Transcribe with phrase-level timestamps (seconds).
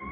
[0.00, 0.06] Dans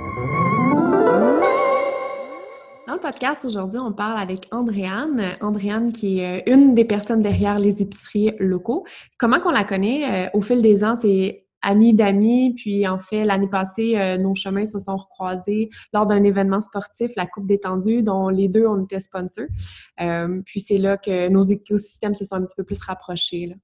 [2.95, 5.37] le podcast aujourd'hui, on parle avec Andréane.
[5.41, 8.85] Andréane qui est euh, une des personnes derrière les épiceries locaux.
[9.17, 10.27] Comment qu'on la connaît?
[10.27, 12.55] Euh, au fil des ans, c'est amis d'amis.
[12.57, 17.13] Puis en fait, l'année passée, euh, nos chemins se sont recroisés lors d'un événement sportif,
[17.17, 19.47] la Coupe détendue, dont les deux, on était sponsors.
[20.45, 23.55] puis c'est là que nos écosystèmes se sont un petit peu plus rapprochés.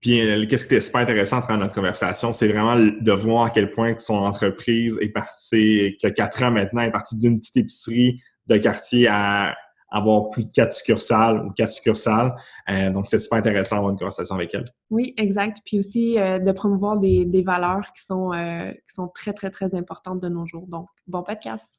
[0.00, 0.18] Puis,
[0.48, 3.94] qu'est-ce qui était super intéressant dans notre conversation, c'est vraiment de voir à quel point
[3.98, 9.06] son entreprise est partie, que quatre ans maintenant, est partie d'une petite épicerie de quartier
[9.08, 9.54] à
[9.92, 12.34] avoir plus de quatre succursales ou quatre succursales.
[12.70, 14.64] Euh, donc, c'est super intéressant d'avoir une conversation avec elle.
[14.90, 15.58] Oui, exact.
[15.64, 19.74] Puis aussi euh, de promouvoir des, valeurs qui sont, euh, qui sont très, très, très
[19.74, 20.66] importantes de nos jours.
[20.66, 21.78] Donc, bon podcast.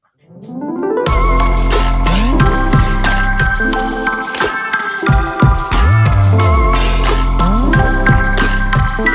[8.96, 9.06] Salut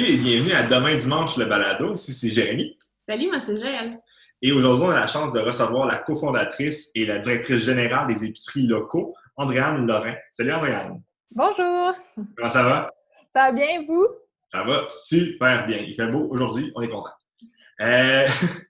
[0.00, 1.94] et bienvenue à Demain Dimanche le balado.
[1.94, 2.76] Ici, c'est Jérémy.
[3.06, 3.98] Salut, moi, c'est Jaël.
[4.42, 8.26] Et aujourd'hui, on a la chance de recevoir la cofondatrice et la directrice générale des
[8.26, 10.16] épiceries locaux, Andréane Lorrain.
[10.30, 11.00] Salut, Andréane.
[11.30, 11.94] Bonjour.
[12.36, 12.90] Comment ça va?
[13.34, 14.08] Ça va bien, vous?
[14.52, 15.78] Ça va super bien.
[15.78, 17.14] Il fait beau aujourd'hui, on est content.
[17.80, 18.26] Euh,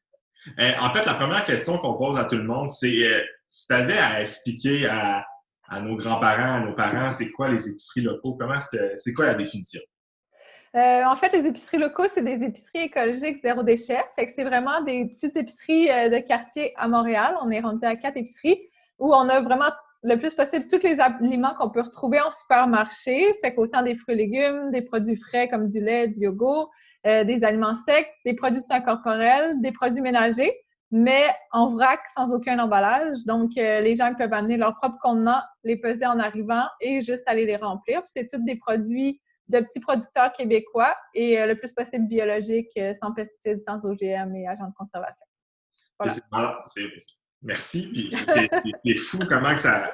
[0.59, 3.67] euh, en fait, la première question qu'on pose à tout le monde, c'est euh, si
[3.67, 5.25] tu avais à expliquer à,
[5.81, 8.37] nos grands-parents, à nos parents, c'est quoi les épiceries locaux?
[8.39, 9.81] Comment c'est quoi la définition?
[10.77, 14.05] Euh, en fait, les épiceries locaux, c'est des épiceries écologiques zéro déchet.
[14.17, 17.37] C'est vraiment des petites épiceries euh, de quartier à Montréal.
[17.43, 18.61] On est rendu à quatre épiceries
[18.99, 19.71] où on a vraiment
[20.03, 23.35] le plus possible tous les aliments qu'on peut retrouver en supermarché.
[23.41, 26.71] Fait qu'autant des fruits et légumes, des produits frais comme du lait, du yogourt,
[27.09, 30.53] euh, des aliments secs, des produits de soins corporels, des produits ménagers,
[30.91, 33.19] mais en vrac sans aucun emballage.
[33.27, 37.45] Donc, les gens peuvent amener leurs propres contenants, les peser en arrivant et juste aller
[37.45, 38.03] les remplir.
[38.07, 42.95] c'est tous des produits de petits producteurs québécois et euh, le plus possible biologique, euh,
[43.01, 45.27] sans pesticides, sans OGM et agents de conservation.
[47.43, 48.11] Merci.
[48.85, 49.89] c'est fou comment que ça.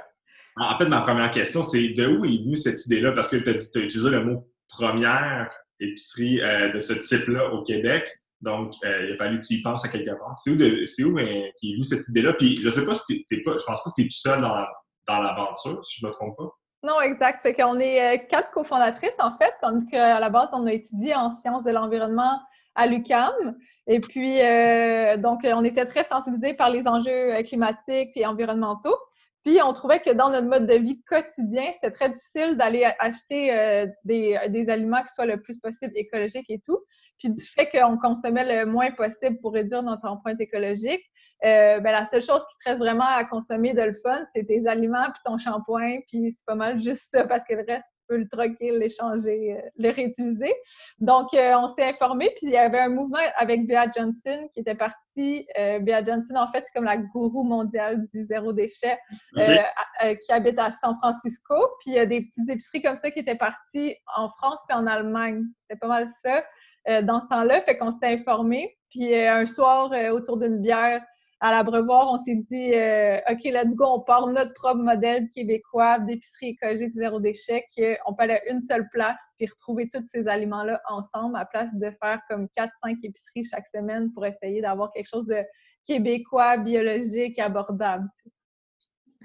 [0.57, 3.13] En fait, ma première question, c'est de où est venue cette idée-là?
[3.13, 5.51] Parce que tu as, utilisé le mot première
[5.84, 8.09] épicerie euh, de ce type-là au Québec.
[8.41, 10.34] Donc, il a fallu que tu y penses à quelque part.
[10.37, 12.34] C'est où, de, où est venue cette idée-là?
[12.34, 14.43] Puis, je sais pas si t'es pas, je pense pas que tu es tout seul
[14.43, 14.67] dans,
[15.06, 16.50] dans l'aventure, si je me trompe pas.
[16.84, 17.41] Non, exact.
[17.43, 21.15] Fait qu'on est euh, quatre cofondatrices, en fait, tandis qu'à la base, on a étudié
[21.15, 22.39] en sciences de l'environnement
[22.75, 23.56] à l'UCAM.
[23.87, 28.97] Et puis, euh, donc, on était très sensibilisés par les enjeux euh, climatiques et environnementaux.
[29.44, 33.87] Puis, on trouvait que dans notre mode de vie quotidien, c'était très difficile d'aller acheter
[34.05, 36.78] des, des, aliments qui soient le plus possible écologiques et tout.
[37.19, 41.03] Puis, du fait qu'on consommait le moins possible pour réduire notre empreinte écologique,
[41.44, 44.44] euh, ben, la seule chose qui te reste vraiment à consommer de le fun, c'est
[44.44, 47.87] tes aliments puis ton shampoing, puis c'est pas mal juste ça parce que le reste,
[48.09, 50.53] peux le troquer, l'échanger, euh, le réutiliser.
[50.99, 54.61] Donc, euh, on s'est informé, puis il y avait un mouvement avec Bea Johnson qui
[54.61, 55.47] était parti.
[55.57, 58.99] Bea Johnson, en fait, c'est comme la gourou mondiale du zéro déchet
[59.35, 61.55] qui habite à San Francisco.
[61.81, 64.77] Puis il y a des petites épiceries comme ça qui étaient parties en France puis
[64.77, 65.45] en Allemagne.
[65.63, 67.03] C'était pas mal ça.
[67.03, 68.77] dans ce temps-là, fait qu'on s'était informé.
[68.91, 71.03] Puis un soir, autour d'une bière,
[71.44, 75.99] à l'abreuvoir, on s'est dit, euh, OK, let's go, on part notre propre modèle québécois
[75.99, 80.27] d'épicerie écologique zéro déchet, qu'on peut aller à une seule place puis retrouver tous ces
[80.27, 85.06] aliments-là ensemble à place de faire comme 4-5 épiceries chaque semaine pour essayer d'avoir quelque
[85.06, 85.44] chose de
[85.87, 88.09] québécois, biologique, abordable.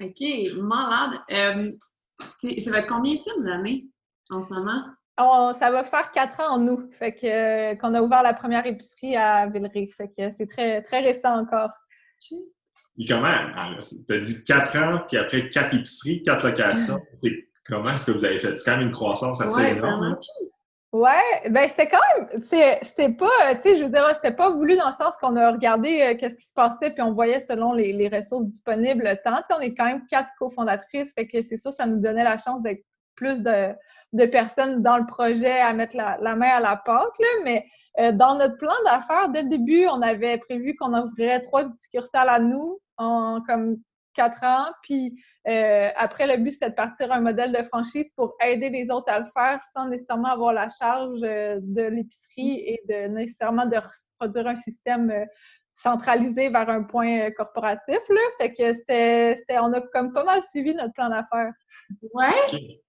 [0.02, 0.22] OK,
[0.58, 1.22] malade.
[1.32, 1.72] Euh,
[2.58, 3.86] ça va être combien de d'années
[4.30, 4.84] en ce moment?
[5.54, 9.16] ça va faire quatre ans en nous, fait que qu'on a ouvert la première épicerie
[9.16, 9.88] à Villeray.
[9.88, 11.72] Fait que c'est très, très récent encore.
[12.98, 13.28] Et comment?
[13.56, 17.00] Ah, tu as dit quatre ans, puis après quatre épiceries, quatre locations.
[17.16, 18.56] C'est comment est-ce que vous avez fait?
[18.56, 20.04] C'est quand même une croissance assez énorme.
[20.04, 20.20] Hein?
[20.92, 24.76] Ouais, ben c'était quand même, c'était pas, tu sais, je veux dire, c'était pas voulu
[24.76, 27.74] dans le sens qu'on a regardé euh, qu'est-ce qui se passait, puis on voyait selon
[27.74, 29.40] les, les ressources disponibles le temps.
[29.56, 32.64] on est quand même quatre cofondatrices, fait que c'est sûr, ça nous donnait la chance
[32.64, 32.84] d'être
[33.16, 33.76] plus de,
[34.14, 37.66] de personnes dans le projet à mettre la, main à la pâte, là, mais
[38.00, 42.30] euh, dans notre plan d'affaires, dès le début, on avait prévu qu'on ouvrirait trois succursales
[42.30, 43.78] à nous en comme
[44.16, 44.66] quatre ans.
[44.82, 45.16] Puis
[45.48, 49.12] euh, après, le but, c'était de partir un modèle de franchise pour aider les autres
[49.12, 53.78] à le faire sans nécessairement avoir la charge euh, de l'épicerie et de nécessairement de
[54.18, 55.14] produire un système
[55.72, 58.00] centralisé vers un point corporatif.
[58.10, 58.22] Là.
[58.40, 61.54] Fait que c'était, on a comme pas mal suivi notre plan d'affaires.
[62.14, 62.34] Ouais?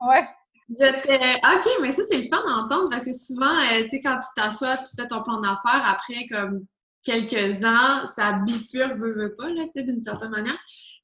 [0.00, 0.24] Ouais.
[0.70, 4.28] OK, mais ça, c'est le fun d'entendre parce que souvent, euh, tu sais, quand tu
[4.36, 6.64] t'assois, tu fais ton plan d'affaires, après, comme
[7.02, 10.58] quelques ans, ça bifurque, veut, veut pas, là, tu sais, d'une certaine manière.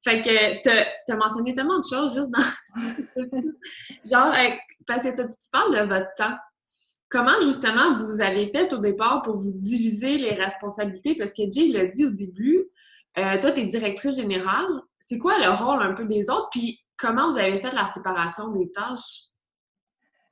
[0.05, 2.43] Fait que tu as mentionné tellement de choses juste dans...
[4.11, 4.55] Genre, euh,
[4.87, 6.37] parce que tu parles de votre temps.
[7.09, 11.17] Comment, justement, vous avez fait au départ pour vous diviser les responsabilités?
[11.17, 12.67] Parce que Jay l'a dit au début,
[13.19, 14.67] euh, toi, tu es directrice générale.
[15.01, 16.49] C'est quoi le rôle un peu des autres?
[16.51, 19.29] Puis comment vous avez fait la séparation des tâches?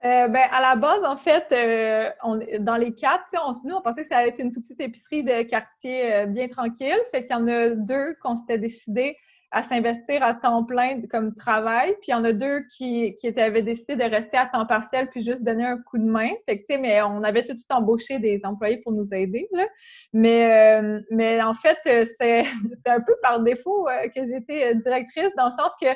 [0.05, 3.81] Euh, ben, à la base, en fait, euh, on, dans les quatre, on, nous, on
[3.81, 6.99] pensait que ça allait être une toute petite épicerie de quartier euh, bien tranquille.
[7.11, 9.17] Fait qu'il y en a deux qu'on s'était décidé
[9.51, 11.93] à s'investir à temps plein comme travail.
[12.03, 15.09] Puis il y en a deux qui, qui avaient décidé de rester à temps partiel
[15.09, 16.31] puis juste donner un coup de main.
[16.45, 19.49] Fait que, mais on avait tout de suite embauché des employés pour nous aider.
[19.53, 19.65] Là.
[20.13, 21.79] Mais, mais en fait,
[22.19, 22.45] c'est
[22.85, 25.87] un peu par défaut que j'étais directrice dans le sens que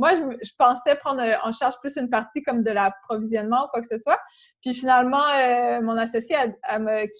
[0.00, 3.82] moi, je, pensais prendre euh, en charge plus une partie comme de l'approvisionnement ou quoi
[3.82, 4.18] que ce soit.
[4.62, 6.36] Puis finalement, euh, mon associé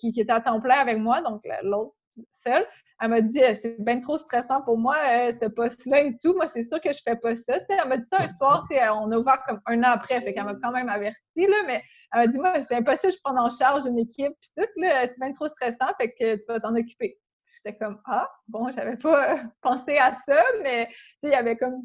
[0.00, 1.92] qui, était à temps plein avec moi, donc l'autre
[2.32, 2.66] seule,
[3.02, 4.96] elle m'a dit euh, c'est bien trop stressant pour moi
[5.32, 6.32] ce poste-là et tout.
[6.34, 7.58] Moi, c'est sûr que je fais pas ça.
[7.68, 10.44] elle m'a dit ça un soir, on a ouvert comme un an après, fait qu'elle
[10.44, 11.82] m'a quand même averti, là, mais
[12.14, 15.20] elle m'a dit moi, c'est impossible, je prends en charge une équipe puis tout, c'est
[15.20, 17.18] bien trop stressant, fait que tu vas t'en occuper.
[17.56, 20.88] J'étais comme Ah, bon, j'avais pas pensé à ça, mais
[21.22, 21.82] il y avait comme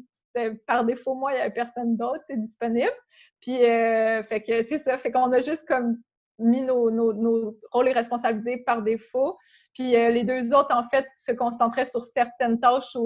[0.66, 2.92] par défaut, moi, il n'y avait personne d'autre disponible.
[3.40, 4.98] Puis, euh, c'est ça.
[4.98, 5.98] Fait qu'on a juste comme
[6.38, 9.38] mis nos, nos, rôles et responsabilités par défaut.
[9.74, 12.96] Puis euh, les deux autres, en fait, se concentraient sur certaines tâches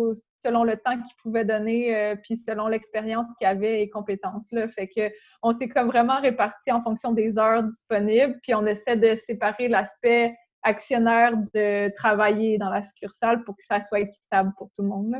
[0.42, 4.50] selon le temps qu'ils pouvaient donner, euh, puis selon l'expérience qu'ils avaient et compétences.
[4.52, 4.68] Là.
[4.68, 5.10] Fait que
[5.42, 9.68] on s'est comme vraiment réparti en fonction des heures disponibles, puis on essaie de séparer
[9.68, 14.88] l'aspect actionnaire de travailler dans la succursale pour que ça soit équitable pour tout le
[14.88, 15.14] monde.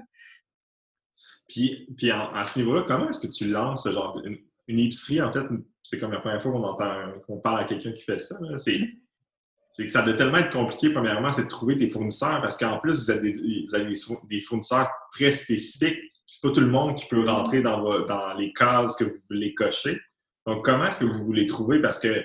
[1.50, 4.38] Puis, puis à ce niveau-là, comment est-ce que tu lances ce genre une,
[4.70, 5.44] une épicerie, en fait,
[5.82, 6.94] c'est comme la première fois qu'on entend
[7.26, 8.38] qu'on parle à quelqu'un qui fait ça.
[8.58, 12.78] C'est que ça doit tellement être compliqué, premièrement, c'est de trouver tes fournisseurs parce qu'en
[12.78, 13.92] plus, vous avez, des, vous avez
[14.28, 15.98] des, fournisseurs très spécifiques.
[16.26, 19.52] C'est pas tout le monde qui peut rentrer dans, dans les cases que vous voulez
[19.54, 20.00] cocher.
[20.46, 21.80] Donc, comment est-ce que vous voulez trouver?
[21.80, 22.24] Parce que,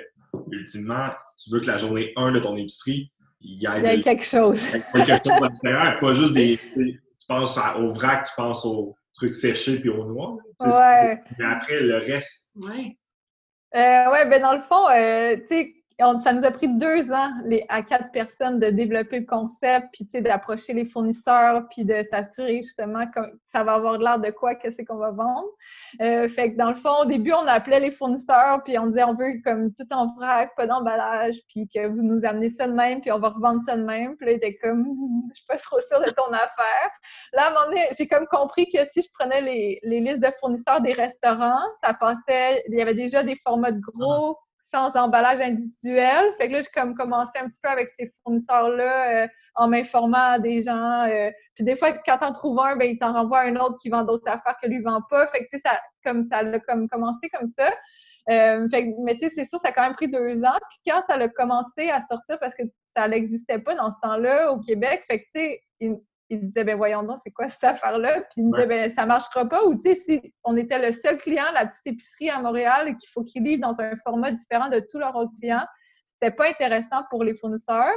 [0.52, 3.12] ultimement, tu veux que la journée 1 de ton épicerie,
[3.42, 4.62] il y ait, quelque chose.
[4.72, 6.60] quelque chose à l'intérieur, pas juste des.
[6.76, 10.38] Tu penses au vrac, tu penses au, trucs séchés puis au noir.
[10.60, 11.20] Ouais.
[11.38, 12.52] Mais après, le reste.
[12.56, 12.98] Ouais.
[13.76, 17.32] Euh, ouais, ben dans le fond, euh, tu sais, ça nous a pris deux ans
[17.46, 22.58] les, à quatre personnes de développer le concept, puis d'approcher les fournisseurs, puis de s'assurer
[22.58, 25.48] justement que ça va avoir l'air de quoi, que c'est qu'on va vendre.
[26.02, 29.04] Euh, fait que dans le fond, au début, on appelait les fournisseurs, puis on disait
[29.04, 32.74] on veut comme tout en vrac, pas d'emballage, puis que vous nous amenez ça de
[32.74, 34.18] même, puis on va revendre ça de même.
[34.18, 34.86] Puis là, il était comme
[35.30, 36.90] je suis pas trop sûre de ton affaire.
[37.34, 40.22] Là, à un moment donné, j'ai comme compris que si je prenais les, les listes
[40.22, 44.38] de fournisseurs des restaurants, ça passait, il y avait déjà des formats de gros
[44.72, 46.26] sans emballage individuel.
[46.38, 50.40] Fait que là, j'ai comme commencé un petit peu avec ces fournisseurs-là euh, en m'informant
[50.40, 51.08] des gens.
[51.08, 53.90] Euh, puis des fois, quand t'en trouves un, ben, il t'en renvoie un autre qui
[53.90, 55.28] vend d'autres affaires que lui vend pas.
[55.28, 57.70] Fait que, tu sais, ça, comme ça a comme commencé comme ça.
[58.30, 60.58] Euh, fait que, mais tu sais, c'est sûr, ça a quand même pris deux ans.
[60.70, 62.64] Puis quand ça a commencé à sortir, parce que
[62.96, 65.62] ça n'existait pas dans ce temps-là au Québec, fait que, tu sais,
[66.30, 68.22] il disait, ben voyons donc, c'est quoi cette affaire-là?
[68.22, 69.64] Puis il me disait, ben ça marchera pas.
[69.66, 72.96] Ou tu sais, si on était le seul client, la petite épicerie à Montréal, et
[72.96, 75.66] qu'il faut qu'ils livrent dans un format différent de tous leurs autres clients,
[76.06, 77.94] c'était pas intéressant pour les fournisseurs.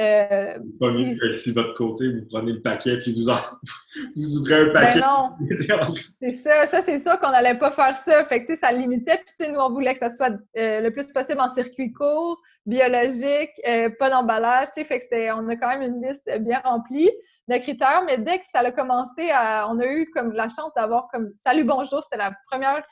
[0.00, 3.30] Euh, que si votre côté, vous prenez le paquet puis vous,
[4.16, 5.00] vous ouvrez un ben paquet.
[5.00, 5.94] Ben non.
[6.20, 8.24] c'est ça, ça c'est sûr qu'on n'allait pas faire ça.
[8.24, 9.20] Fait que ça limitait.
[9.38, 13.52] Puis nous, on voulait que ça soit euh, le plus possible en circuit court, biologique,
[13.68, 14.68] euh, pas d'emballage.
[14.74, 17.10] Fait que on a quand même une liste bien remplie
[17.48, 20.72] de critères, mais dès que ça a commencé à, on a eu comme la chance
[20.74, 22.82] d'avoir comme Salut Bonjour, c'était la première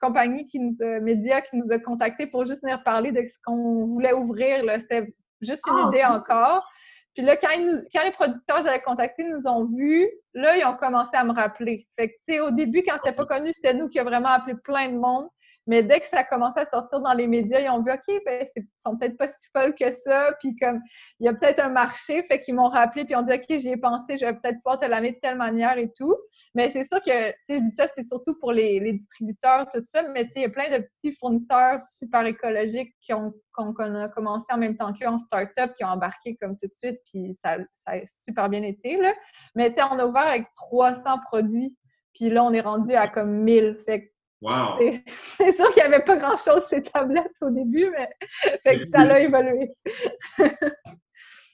[0.00, 3.38] compagnie qui nous a, média qui nous a contactés pour juste venir parler de ce
[3.44, 4.64] qu'on voulait ouvrir.
[4.80, 6.66] C'était juste une ah, idée encore.
[7.14, 7.48] Puis là, quand,
[7.94, 11.88] quand les producteurs j'avais contactés nous ont vus, là, ils ont commencé à me rappeler.
[11.98, 14.28] Fait que, tu sais, au début, quand c'était pas connu, c'était nous qui avons vraiment
[14.28, 15.26] appelé plein de monde.
[15.66, 18.22] Mais dès que ça a commencé à sortir dans les médias, ils ont vu, OK,
[18.24, 20.80] ben, ils sont peut-être pas si folles que ça, puis comme,
[21.20, 23.44] il y a peut-être un marché, fait qu'ils m'ont rappelé, puis ils ont dit, OK,
[23.48, 26.14] j'y ai pensé, je vais peut-être pouvoir te l'amener de telle manière et tout.
[26.54, 29.82] Mais c'est sûr que, tu sais, je dis ça, c'est surtout pour les, distributeurs, tout
[29.84, 33.32] ça, mais tu sais, il y a plein de petits fournisseurs super écologiques qui ont,
[33.52, 36.74] qu'on a commencé en même temps qu'eux en start-up, qui ont embarqué comme tout de
[36.76, 39.12] suite, puis ça, ça a super bien été, là.
[39.54, 41.76] Mais tu sais, on a ouvert avec 300 produits,
[42.14, 43.78] puis là, on est rendu à comme 1000.
[43.84, 44.12] Fait
[44.42, 44.78] Wow!
[45.06, 48.08] C'est sûr qu'il n'y avait pas grand-chose sur ces tablettes au début, mais
[48.62, 49.70] fait que ça a évolué.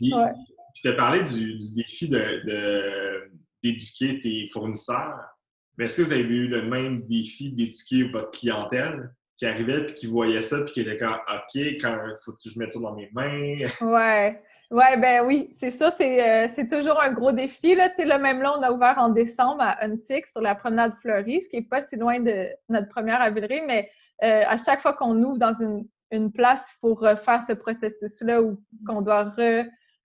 [0.00, 0.32] Ouais.
[0.74, 5.18] Tu t'as parlé du, défi d'éduquer de, tes fournisseurs.
[5.78, 9.94] Mais est-ce que vous avez eu le même défi d'éduquer votre clientèle qui arrivait puis
[9.94, 12.94] qui voyait ça puis qui était comme OK, quand faut que je mette ça dans
[12.94, 13.64] mes mains?
[13.80, 14.42] Ouais.
[14.72, 17.74] Oui, ben oui, c'est ça, c'est, c'est toujours un gros défi.
[17.74, 17.90] Là.
[17.90, 21.42] Tu sais, même là, on a ouvert en décembre à Untic sur la promenade fleurie,
[21.42, 23.90] ce qui n'est pas si loin de notre première à mais
[24.22, 28.62] à chaque fois qu'on ouvre dans une, une place, il faut refaire ce processus-là où
[28.86, 29.34] qu'on doit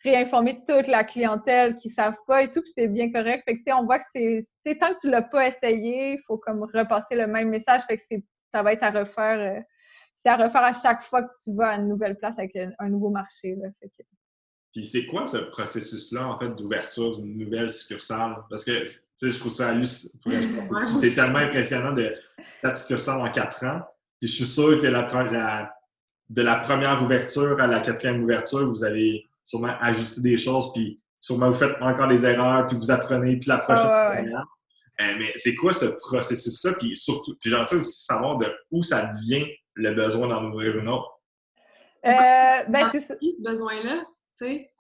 [0.04, 3.44] réinformer toute la clientèle qui ne savent pas et tout, puis c'est bien correct.
[3.46, 6.38] Fait que, on voit que c'est, tant que tu ne l'as pas essayé, il faut
[6.38, 7.82] comme repasser le même message.
[7.84, 8.04] Fait que
[8.54, 9.40] ça va être à refaire.
[9.40, 9.62] Euh,
[10.16, 12.90] c'est à refaire à chaque fois que tu vas à une nouvelle place avec un,
[12.90, 13.56] nouveau marché.
[13.56, 13.70] Là.
[14.74, 18.38] Puis c'est quoi ce processus-là, en fait, d'ouverture d'une nouvelle succursale?
[18.50, 19.74] Parce que, tu sais, je trouve ça
[21.02, 22.14] C'est tellement impressionnant de
[22.62, 23.82] quatre succursales en quatre ans.
[24.20, 25.72] Puis je suis sûr que la,
[26.30, 31.02] de la première ouverture à la quatrième ouverture, vous allez sûrement ajuster des choses, puis
[31.20, 34.44] sûrement vous faites encore des erreurs, puis vous apprenez, puis la prochaine ah,
[35.00, 36.74] euh, mais c'est quoi ce processus-là?
[36.74, 39.46] Puis surtout, puis j'aimerais aussi savoir de où ça devient
[39.76, 41.20] le besoin d'en ouvrir une autre?
[42.06, 44.06] Euh, ben, c'est ce besoin-là,
[44.38, 44.72] tu sais.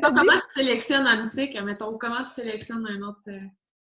[0.00, 1.60] comment tu sélectionnes un musique?
[1.62, 3.20] Mettons, comment tu sélectionnes un autre.
[3.28, 3.38] Euh,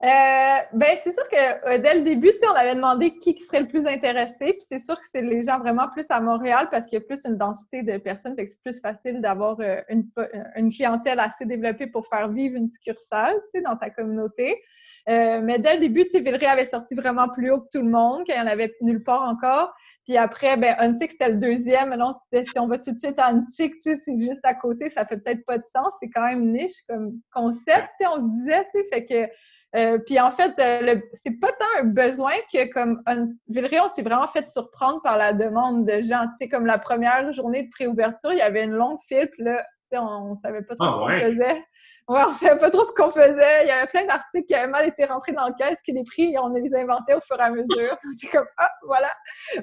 [0.05, 3.69] euh, ben, c'est sûr que euh, dès le début, on avait demandé qui serait le
[3.69, 4.35] plus intéressé.
[4.55, 7.05] Puis c'est sûr que c'est les gens vraiment plus à Montréal parce qu'il y a
[7.05, 8.35] plus une densité de personnes.
[8.35, 10.09] Fait que c'est plus facile d'avoir euh, une,
[10.57, 14.61] une, clientèle assez développée pour faire vivre une succursale dans ta communauté.
[15.07, 18.35] Mais dès le début, Villeray avait sorti vraiment plus haut que tout le monde, qu'il
[18.35, 19.75] n'y en avait nulle part encore.
[20.05, 21.91] Puis après, ben, Untic, c'était le deuxième.
[21.91, 25.05] Mais non, si on va tout de suite à Untic, c'est juste à côté, ça
[25.05, 25.93] fait peut-être pas de sens.
[26.01, 29.33] C'est quand même niche comme concept, on se disait, fait que
[29.75, 33.89] euh, puis en fait, euh, c'est pas tant un besoin que comme un, Villeray, on
[33.89, 36.27] s'est vraiment fait surprendre par la demande de gens.
[36.33, 39.45] Tu sais, comme la première journée de préouverture, il y avait une longue file, puis
[39.45, 41.65] là, on, on savait pas trop ah, ce qu'on faisait.
[42.09, 43.65] Ouais, on savait pas trop ce qu'on faisait.
[43.65, 46.03] Il y avait plein d'articles qui avaient mal été rentrés dans le caisse, qui les
[46.03, 47.67] prix, on les inventait au fur et à mesure.
[48.21, 49.11] c'est comme, ah, voilà.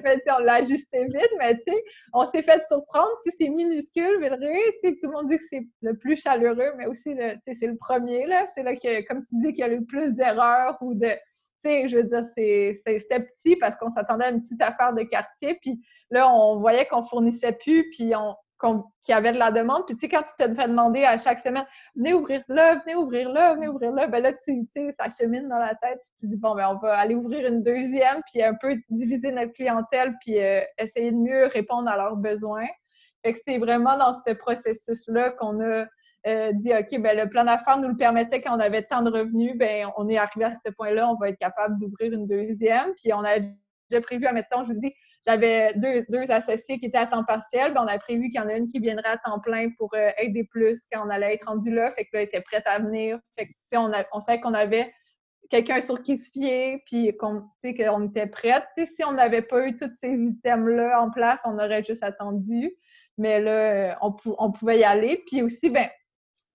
[0.02, 3.10] Mais tu sais, on l'a ajusté vite, mais tu sais, on s'est fait surprendre.
[3.24, 4.58] Tu sais, c'est minuscule, Villeray.
[4.82, 7.54] Tu sais, tout le monde dit que c'est le plus chaleureux, mais aussi, tu sais,
[7.58, 8.46] c'est le premier, là.
[8.54, 11.18] C'est là que, comme tu dis, qu'il y a le plus d'erreurs ou de, tu
[11.62, 15.58] sais, je veux dire, c'était petit parce qu'on s'attendait à une petite affaire de quartier.
[15.60, 15.78] Puis
[16.10, 19.86] là, on voyait qu'on fournissait plus, puis on, qu'il y avait de la demande.
[19.86, 22.96] Puis, tu sais, quand tu te fais demander à chaque semaine, venez ouvrir là, venez
[22.96, 26.00] ouvrir là, venez ouvrir là, ben là, tu sais, ça chemine dans la tête.
[26.20, 29.32] tu te dis, bon, ben, on va aller ouvrir une deuxième, puis un peu diviser
[29.32, 32.66] notre clientèle, puis euh, essayer de mieux répondre à leurs besoins.
[33.24, 35.86] Fait que c'est vraiment dans ce processus-là qu'on a
[36.26, 39.10] euh, dit, OK, ben, le plan d'affaires nous le permettait quand on avait tant de
[39.10, 42.92] revenus, ben, on est arrivé à ce point-là, on va être capable d'ouvrir une deuxième.
[42.96, 43.38] Puis, on a
[43.90, 44.94] déjà prévu, admettons, je vous dis,
[45.26, 47.74] j'avais deux, deux, associés qui étaient à temps partiel.
[47.74, 49.92] Ben, on a prévu qu'il y en a une qui viendrait à temps plein pour
[49.94, 51.90] euh, aider plus quand on allait être rendu là.
[51.92, 53.18] Fait que là, elle était prête à venir.
[53.36, 54.92] Fait que, on, on savait qu'on avait
[55.50, 58.64] quelqu'un sur qui se fier, puis qu'on qu'on était prête.
[58.76, 62.72] si on n'avait pas eu tous ces items-là en place, on aurait juste attendu.
[63.18, 65.22] Mais là, on, on pouvait y aller.
[65.26, 65.88] Puis aussi, ben,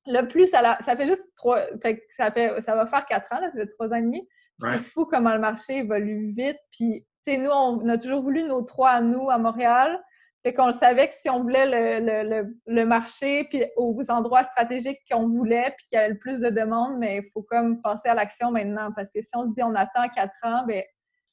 [0.08, 3.40] le plus, ça, ça fait juste trois, fait ça, fait, ça va faire quatre ans,
[3.40, 4.28] là, ça fait trois ans et demi.
[4.60, 6.60] C'est fou comment le marché évolue vite.
[6.72, 10.01] Puis nous, on a toujours voulu nos trois à nous à Montréal.
[10.44, 15.27] Fait qu'on le savait que si on voulait le, marché, puis aux endroits stratégiques qu'on
[15.27, 18.13] voulait, puis qu'il y avait le plus de demandes, mais il faut comme passer à
[18.13, 18.91] l'action maintenant.
[18.96, 20.84] Parce que si on se dit on attend quatre ans, ben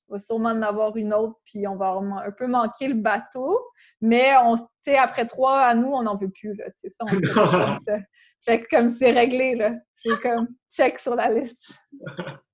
[0.08, 1.90] on va sûrement en avoir une autre, puis on va
[2.24, 3.60] un peu manquer le bateau.
[4.00, 4.56] Mais on,
[4.98, 6.54] après trois à nous, on n'en veut plus.
[6.54, 7.08] Là, ça, on
[7.84, 7.98] ça.
[8.46, 9.72] Fait que comme c'est réglé, là.
[9.96, 11.70] C'est comme check sur la liste.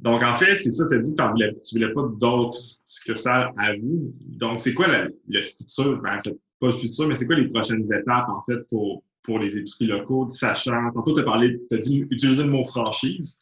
[0.00, 3.74] Donc, en fait, c'est ça, tu as dit que tu voulais pas d'autres succursales à
[3.74, 4.12] vous.
[4.20, 6.00] Donc, c'est quoi le, futur?
[6.02, 6.20] Ben,
[6.60, 9.86] pas le futur, mais c'est quoi les prochaines étapes, en fait, pour, pour les épiceries
[9.86, 13.40] locaux, sachant, tantôt, tu as parlé, tu as dit utiliser le mot franchise.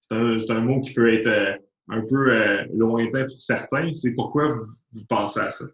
[0.00, 1.54] C'est un, mot qui peut être euh,
[1.88, 3.92] un peu euh, lointain pour certains.
[3.92, 5.66] C'est pourquoi vous, vous pensez à ça?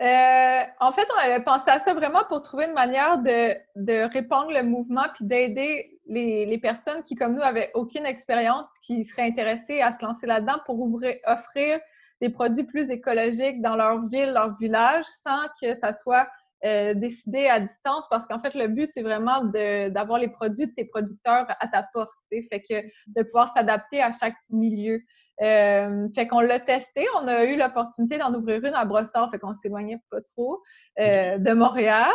[0.00, 4.12] Euh, en fait, on avait pensé à ça vraiment pour trouver une manière de, de
[4.12, 9.26] répandre le mouvement puis d'aider les, personnes qui, comme nous, avaient aucune expérience qui seraient
[9.26, 11.80] intéressées à se lancer là-dedans pour offrir
[12.20, 16.28] des produits plus écologiques dans leur ville, leur village, sans que ça soit
[16.64, 20.72] euh, décidé à distance parce qu'en fait, le but, c'est vraiment d'avoir les produits de
[20.72, 22.12] tes producteurs à ta porte.
[22.30, 25.00] Fait que de pouvoir s'adapter à chaque milieu.
[25.42, 27.04] Euh, fait qu'on l'a testé.
[27.20, 30.62] On a eu l'opportunité d'en ouvrir une à Brossard, fait qu'on s'éloignait pas trop
[30.98, 32.14] euh, de Montréal.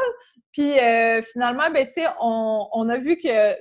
[0.52, 1.88] Puis euh, finalement, ben,
[2.20, 3.18] on, on a vu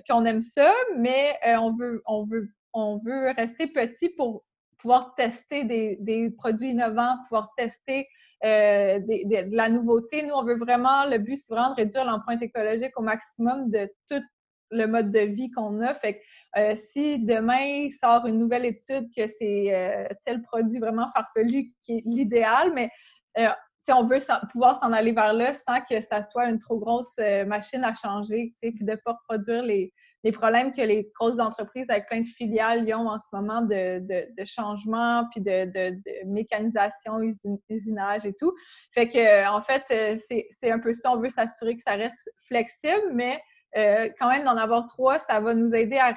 [0.09, 4.45] qu'on aime ça, mais on, veut, on, veut, on veut rester petit pour
[4.79, 8.09] pouvoir tester des, des produits innovants, pouvoir tester
[8.43, 10.23] de la nouveauté.
[10.23, 13.91] Nous, on veut vraiment, le but, c'est vraiment de réduire l'empreinte écologique au maximum de
[14.09, 14.23] tout
[14.71, 15.95] le mode de vie qu'on a.
[15.95, 16.21] Fait que
[16.57, 21.69] euh, si demain il sort une nouvelle étude que c'est euh, tel produit vraiment farfelu
[21.83, 22.91] qui est l'idéal, mais
[23.39, 23.49] euh,
[23.89, 24.19] on veut
[24.53, 28.53] pouvoir s'en aller vers là sans que ça soit une trop grosse machine à changer,
[28.61, 29.93] puis de ne pas produire les,
[30.33, 34.45] problèmes que les grosses entreprises avec plein de filiales ont en ce moment de, de,
[34.45, 37.19] changement, puis de, mécanisation,
[37.69, 38.55] usinage et tout.
[38.93, 39.83] Fait que, en fait,
[40.21, 41.11] c'est un peu ça.
[41.11, 43.41] On veut s'assurer que ça reste flexible, mais
[43.77, 46.15] euh, quand même d'en avoir trois, ça va nous aider à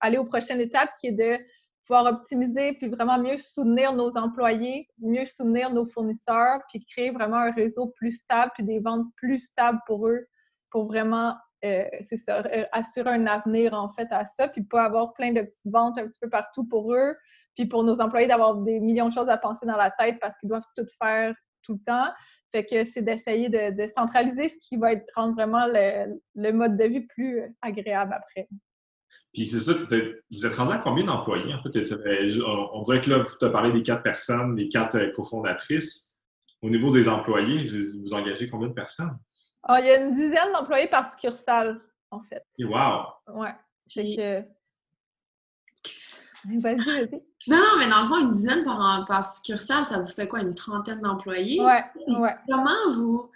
[0.00, 1.42] aller aux prochaines étapes qui est de
[1.86, 7.38] pouvoir optimiser puis vraiment mieux soutenir nos employés, mieux soutenir nos fournisseurs, puis créer vraiment
[7.38, 10.26] un réseau plus stable puis des ventes plus stables pour eux,
[10.70, 11.84] pour vraiment, euh,
[12.28, 15.98] euh, assurer un avenir en fait à ça, puis pas avoir plein de petites ventes
[15.98, 17.16] un petit peu partout pour eux,
[17.54, 20.36] puis pour nos employés d'avoir des millions de choses à penser dans la tête parce
[20.38, 22.10] qu'ils doivent tout faire tout le temps.
[22.52, 26.84] Fait que c'est d'essayer de, centraliser ce qui va être, rendre vraiment le mode de
[26.84, 28.48] vie plus agréable après.
[29.32, 29.72] Puis c'est ça,
[30.30, 31.54] vous êtes rendu à combien d'employés?
[31.54, 31.70] En fait,
[32.44, 36.18] on dirait que là, tu as parlé des quatre personnes, des quatre euh, cofondatrices.
[36.60, 39.18] Au niveau des employés, vous, engagez combien de personnes?
[39.64, 41.80] Ah, il y a une dizaine d'employés par succursale,
[42.10, 42.44] en fait.
[42.60, 43.06] wow!
[43.34, 43.54] Ouais.
[43.94, 44.42] que...
[46.44, 47.22] Vas-y, vas-y.
[47.48, 50.40] Non, non, mais dans le fond, une dizaine par, par succursale, ça vous fait quoi?
[50.40, 51.60] Une trentaine d'employés?
[51.60, 51.84] Ouais,
[52.18, 52.36] ouais.
[52.48, 53.30] Comment vous,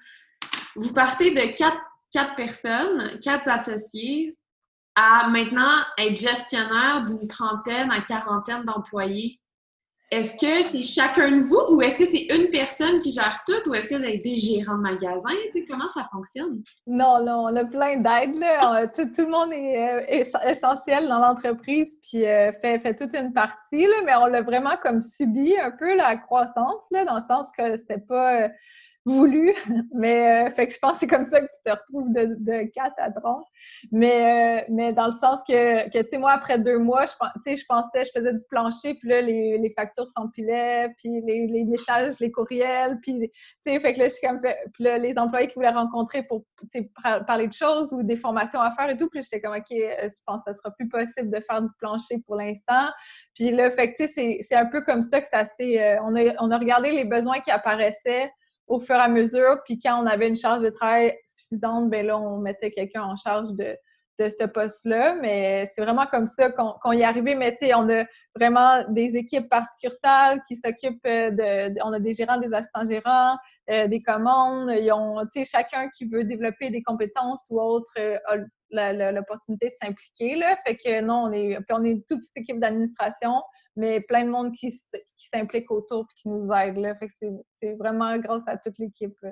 [0.77, 1.81] vous partez de quatre,
[2.13, 4.37] quatre personnes, quatre associés,
[4.95, 9.41] à maintenant être gestionnaire d'une trentaine à quarantaine d'employés?
[10.13, 13.69] Est-ce que c'est chacun de vous ou est-ce que c'est une personne qui gère tout
[13.69, 15.31] ou est-ce que vous avez des gérants de magasin?
[15.69, 16.63] comment ça fonctionne?
[16.87, 18.93] Non, non, on a plein d'aides.
[18.95, 23.33] Tout, tout, le monde est, euh, essentiel dans l'entreprise puis euh, fait, fait toute une
[23.33, 27.25] partie, là, mais on l'a vraiment comme subi un peu la croissance, là, dans le
[27.29, 28.43] sens que c'était pas.
[28.43, 28.49] Euh,
[29.07, 29.55] voulu.
[29.95, 32.35] Mais euh, fait que je pense que c'est comme ça que tu te retrouves de,
[32.39, 33.45] de 4 à 30.
[33.93, 37.57] Mais, euh, mais dans le sens que, que tu sais, moi, après deux mois, je,
[37.57, 41.65] je pensais, je faisais du plancher, puis là, les, les factures s'empilaient, puis les, les,
[41.65, 43.31] messages, les courriels, puis, tu
[43.67, 46.45] sais, fait que là, je suis comme, puis là, les employés qui voulaient rencontrer pour,
[47.27, 50.09] parler de choses ou des formations à faire et tout, puis j'étais comme, OK, euh,
[50.09, 52.89] je pense que ça sera plus possible de faire du plancher pour l'instant.
[53.35, 56.17] Puis là, fait que, tu sais, c'est un peu comme ça que ça s'est, on,
[56.17, 58.31] a, on a regardé les besoins qui apparaissaient,
[58.67, 59.63] au fur et à mesure.
[59.65, 63.17] Puis quand on avait une charge de travail suffisante, ben là, on mettait quelqu'un en
[63.17, 63.77] charge de,
[64.19, 65.17] de ce poste-là.
[65.21, 67.35] Mais c'est vraiment comme ça qu'on y est arrivé.
[67.35, 72.01] Mais tu sais, on a vraiment des équipes par succursale qui s'occupent de, On a
[72.01, 73.37] des gérants, des assistants gérants,
[73.71, 74.71] euh, des commandes.
[74.71, 79.69] Ils ont, tu sais, chacun qui veut développer des compétences ou autre euh, a l'opportunité
[79.69, 80.41] de s'impliquer.
[80.67, 83.43] Fait que non, on est, puis on est une toute petite équipe d'administration
[83.77, 86.77] mais plein de monde qui, qui s'implique autour et qui nous aide.
[86.79, 86.95] Là.
[86.97, 87.15] Fait que
[87.63, 89.17] c'est vraiment grâce à toute l'équipe.
[89.25, 89.31] Euh,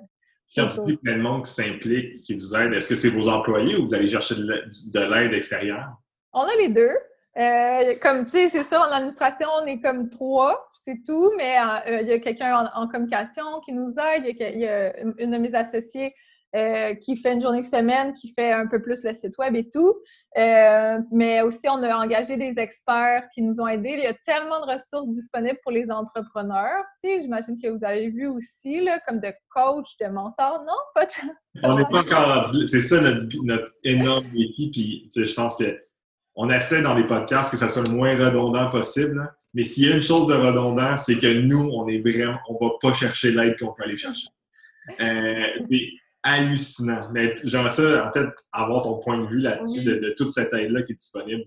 [0.54, 3.28] Quand tu dis plein de monde qui s'implique, qui vous aide, est-ce que c'est vos
[3.28, 5.88] employés ou vous allez chercher de l'aide extérieure?
[6.32, 6.94] On a les deux.
[7.36, 11.56] Euh, comme tu sais, c'est ça, en administration, on est comme trois, c'est tout, mais
[11.58, 15.38] euh, il y a quelqu'un en, communication qui nous aide, il y a, une de
[15.38, 16.14] mes associées
[16.54, 19.56] euh, qui fait une journée de semaine, qui fait un peu plus le site web
[19.56, 19.94] et tout.
[20.38, 23.94] Euh, mais aussi, on a engagé des experts qui nous ont aidés.
[23.98, 26.84] Il y a tellement de ressources disponibles pour les entrepreneurs.
[27.02, 30.64] J'imagine que vous avez vu aussi, là, comme de coach, de mentor.
[30.64, 31.08] Non, pas
[31.64, 34.70] On n'est pas encore C'est ça notre, énorme défi.
[34.70, 35.76] Puis, je pense que
[36.36, 39.28] on essaie dans les podcasts que ça soit le moins redondant possible.
[39.54, 42.64] Mais s'il y a une chose de redondant, c'est que nous, on est vraiment, on
[42.64, 44.28] va pas chercher l'aide qu'on peut aller chercher.
[45.00, 45.46] Euh,
[46.24, 47.08] hallucinant.
[47.12, 50.82] Mais j'aimerais ça, en fait, avoir ton point de vue là-dessus, de, toute cette aide-là
[50.82, 51.44] qui est disponible.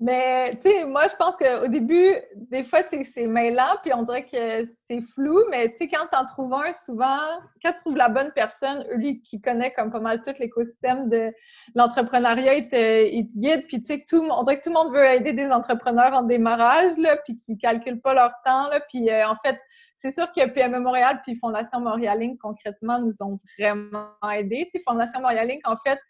[0.00, 4.26] Mais, tu sais, moi, je pense qu'au début, des fois, c'est mêlant, puis on dirait
[4.26, 7.20] que c'est flou, mais tu sais, quand tu en trouves un, souvent,
[7.62, 11.32] quand tu trouves la bonne personne, lui qui connaît comme pas mal tout l'écosystème de
[11.76, 15.34] l'entrepreneuriat, il, te, guide, puis tu sais, on dirait que tout le monde veut aider
[15.34, 19.36] des entrepreneurs en démarrage, là, puis qui calculent pas leur temps, là, puis euh, en
[19.36, 19.56] fait,
[20.02, 24.68] c'est sûr que PME Montréal puis Fondation Montréal concrètement nous ont vraiment aidés.
[24.84, 26.00] Fondation Montréal en fait,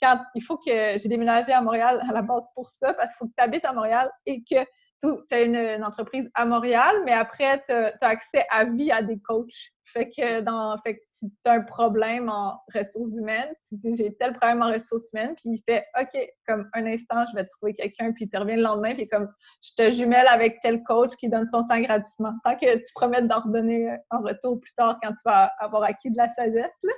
[0.00, 3.18] quand il faut que j'ai déménagé à Montréal à la base pour ça, parce qu'il
[3.18, 4.56] faut que tu habites à Montréal et que
[5.02, 9.18] tu as une, entreprise à Montréal, mais après, tu as, accès à vie à des
[9.20, 9.72] coachs.
[9.84, 13.52] Fait que, dans, fait que tu as un problème en ressources humaines.
[13.68, 17.26] Tu dis, j'ai tel problème en ressources humaines, puis il fait, OK, comme un instant,
[17.30, 19.28] je vais te trouver quelqu'un, puis tu reviens le lendemain, puis comme,
[19.62, 22.32] je te jumelle avec tel coach qui donne son temps gratuitement.
[22.44, 25.82] Tant que tu promets d'en redonner euh, en retour plus tard quand tu vas avoir
[25.82, 26.78] acquis de la sagesse.
[26.82, 26.92] Là.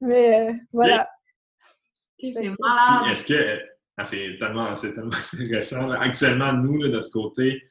[0.00, 1.08] Mais euh, voilà.
[2.18, 3.10] C'est malade.
[3.10, 5.90] Est-ce que ah, c'est tellement, tellement intéressant.
[5.90, 7.62] Actuellement, nous, de notre côté,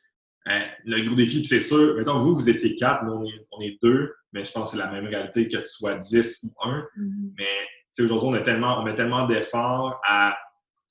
[0.48, 4.14] euh, le gros défi, c'est sûr, mettons, vous, vous étiez quatre, nous, on est, deux,
[4.34, 6.80] mais je pense que c'est la même réalité que tu sois dix ou un.
[6.98, 7.32] Mm-hmm.
[7.38, 10.38] Mais aujourd'hui, on, a tellement, on met tellement d'efforts à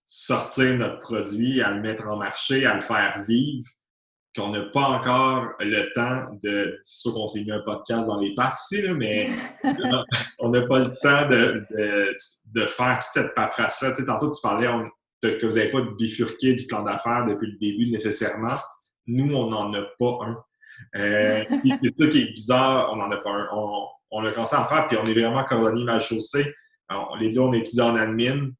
[0.04, 3.68] sortir notre produit, à le mettre en marché, à le faire vivre,
[4.32, 6.78] puis on n'a pas encore le temps de.
[6.82, 9.28] C'est sûr qu'on s'est mis un podcast dans les parcs aussi, là, mais
[10.38, 11.66] on n'a pas le temps de,
[12.54, 13.90] de, faire toute cette paperasse-là.
[13.90, 14.68] Tu sais, tantôt, tu parlais
[15.20, 18.56] que vous n'avez pas bifurqué du plan d'affaires depuis le début nécessairement.
[19.06, 20.36] Nous, on n'en a pas un.
[20.96, 21.44] Euh,
[21.82, 23.48] c'est ça qui est bizarre, on n'en a pas un.
[23.52, 26.52] On, on, a commencé à en faire, puis on est vraiment colonie mal chaussée.
[27.20, 28.50] les deux, on est étudiants en admin.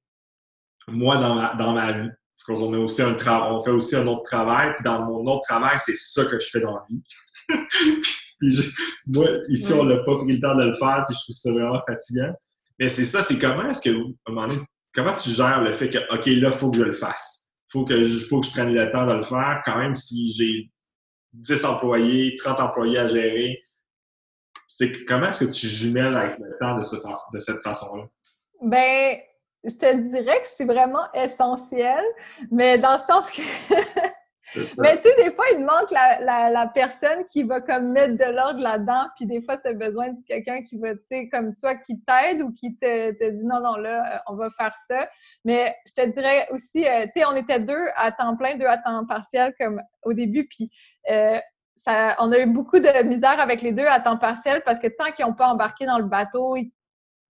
[0.88, 2.08] Moi, dans ma, dans ma vie,
[2.48, 4.74] on, a aussi un on fait aussi un autre travail.
[4.76, 7.02] Puis dans mon autre travail, c'est ça que je fais dans la vie.
[8.40, 8.72] puis
[9.06, 11.52] moi, ici, on n'a pas pris le temps de le faire, puis je trouve ça
[11.52, 12.32] vraiment fatigant.
[12.78, 14.62] Mais c'est ça, c'est comment est-ce que, à un moment donné,
[14.94, 17.50] comment tu gères le fait que, OK, là, il faut que je le fasse?
[17.68, 19.94] Il faut que, je, faut que je prenne le temps de le faire, quand même
[19.94, 20.70] si j'ai
[21.32, 23.62] 10 employés, 30 employés à gérer.
[24.66, 26.82] C'est comment est-ce que tu jumelles avec le temps de,
[27.32, 28.04] de cette façon-là?
[28.62, 29.18] Ben,
[29.64, 32.02] je te dirais que c'est vraiment essentiel,
[32.50, 33.42] mais dans le sens que.
[34.78, 38.32] mais tu sais, des fois, il manque la, la, personne qui va comme mettre de
[38.32, 41.52] l'ordre là-dedans, puis des fois, tu as besoin de quelqu'un qui va, tu sais, comme
[41.52, 44.74] soit qui t'aide ou qui te, te, dit non, non, là, euh, on va faire
[44.88, 45.08] ça.
[45.44, 48.66] Mais je te dirais aussi, euh, tu sais, on était deux à temps plein, deux
[48.66, 50.70] à temps partiel comme au début, puis.
[51.10, 51.38] Euh,
[51.82, 54.88] ça, on a eu beaucoup de misère avec les deux à temps partiel parce que
[54.88, 56.74] tant qu'ils n'ont pas embarqué dans le bateau, ils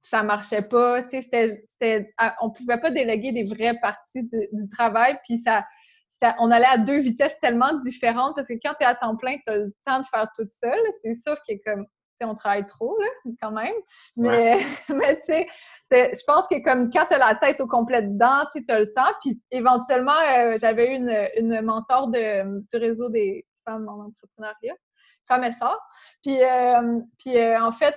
[0.01, 1.03] ça marchait pas.
[1.03, 5.67] Tu sais, c'était, ah, on pouvait pas déléguer des vraies parties du travail, puis ça,
[6.39, 9.37] on allait à deux vitesses tellement différentes parce que quand tu es à temps plein,
[9.47, 10.79] tu as le temps de faire tout seul.
[11.03, 11.87] C'est sûr que comme
[12.23, 13.75] on travaille trop, là, quand même.
[14.17, 15.33] Mais, mais tu
[15.91, 18.81] sais, je pense que comme quand tu as la tête au complet dedans, tu as
[18.81, 19.13] le temps.
[19.23, 24.75] Puis éventuellement, euh, j'avais eu une, une mentor de, du réseau des femmes en entrepreneuriat,
[25.29, 25.55] Femme et
[26.23, 27.97] Puis, euh, puis euh, en fait,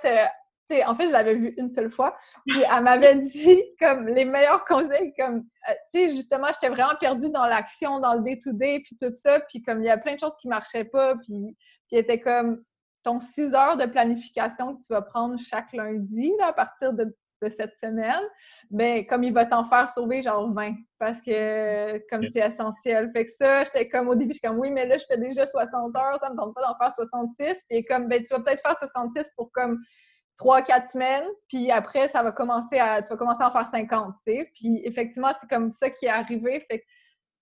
[0.86, 2.18] en fait, je l'avais vue une seule fois.
[2.48, 6.96] Puis elle m'avait dit comme les meilleurs conseils, comme, euh, tu sais, justement, j'étais vraiment
[7.00, 9.40] perdue dans l'action, dans le day-to-day, puis tout ça.
[9.50, 11.56] Puis comme il y a plein de choses qui marchaient pas, puis
[11.90, 12.64] qui était comme
[13.04, 17.14] ton 6 heures de planification que tu vas prendre chaque lundi, là, à partir de,
[17.50, 18.24] cette semaine,
[18.72, 23.12] ben comme il va t'en faire sauver genre 20 parce que comme c'est essentiel.
[23.12, 25.18] Fait que ça, j'étais comme au début, je suis comme oui, mais là, je fais
[25.18, 27.64] déjà 60 heures, ça me tente pas d'en faire 66.
[27.70, 29.78] Puis comme ben tu vas peut-être faire 66 pour comme
[30.38, 33.70] trois, quatre semaines, puis après, ça va commencer à, tu vas commencer à en faire
[33.70, 34.52] 50, tu sais.
[34.56, 36.66] Puis effectivement, c'est comme ça qui est arrivé.
[36.70, 36.86] Fait que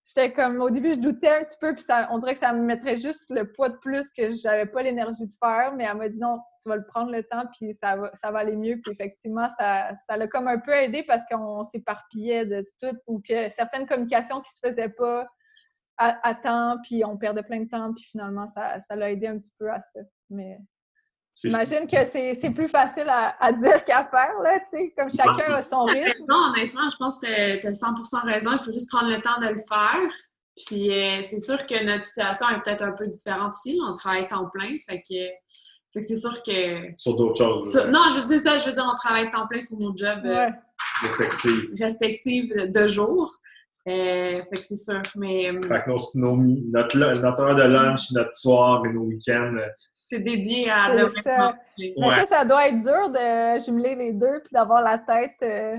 [0.05, 2.53] j'étais comme, au début, je doutais un petit peu, puis ça, on dirait que ça
[2.53, 5.97] me mettrait juste le poids de plus que j'avais pas l'énergie de faire, mais elle
[5.97, 8.55] m'a dit non, tu vas le prendre le temps, puis ça va, ça va aller
[8.55, 8.79] mieux.
[8.83, 13.21] Puis effectivement, ça, ça l'a comme un peu aidé parce qu'on s'éparpillait de tout, ou
[13.21, 15.27] que certaines communications qui se faisaient pas
[15.97, 19.37] à, temps, puis on perdait plein de temps, puis finalement, ça, ça l'a aidé un
[19.37, 19.99] petit peu à ça.
[20.31, 20.57] Mais
[21.33, 25.61] J'imagine que c'est plus facile à, dire qu'à faire, là, tu sais, comme chacun a
[25.61, 26.25] son rythme.
[26.27, 28.51] Non, honnêtement, je pense que tu as 100% raison.
[28.51, 30.11] Il faut juste prendre le temps de le faire.
[30.65, 33.79] Puis euh, c'est sûr que notre situation est peut-être un peu différente aussi.
[33.81, 35.25] On travaille temps plein, fait que,
[35.93, 36.91] fait que c'est sûr que...
[36.97, 37.73] Sur d'autres choses.
[37.89, 40.25] non, je veux dire ça, je veux dire, on travaille temps plein sur nos jobs
[40.25, 40.49] euh,
[41.01, 41.69] respectifs.
[41.79, 43.31] respectifs de jour.
[43.87, 45.51] Euh, fait que c'est sûr, mais...
[45.67, 49.55] Fait que nos, notre, notre heure de lunch, notre soir et nos week-ends
[50.11, 51.55] c'est dédié à le ça.
[51.77, 55.77] Mais ça, ça doit être dur de jumeler les deux puis d'avoir la tête euh,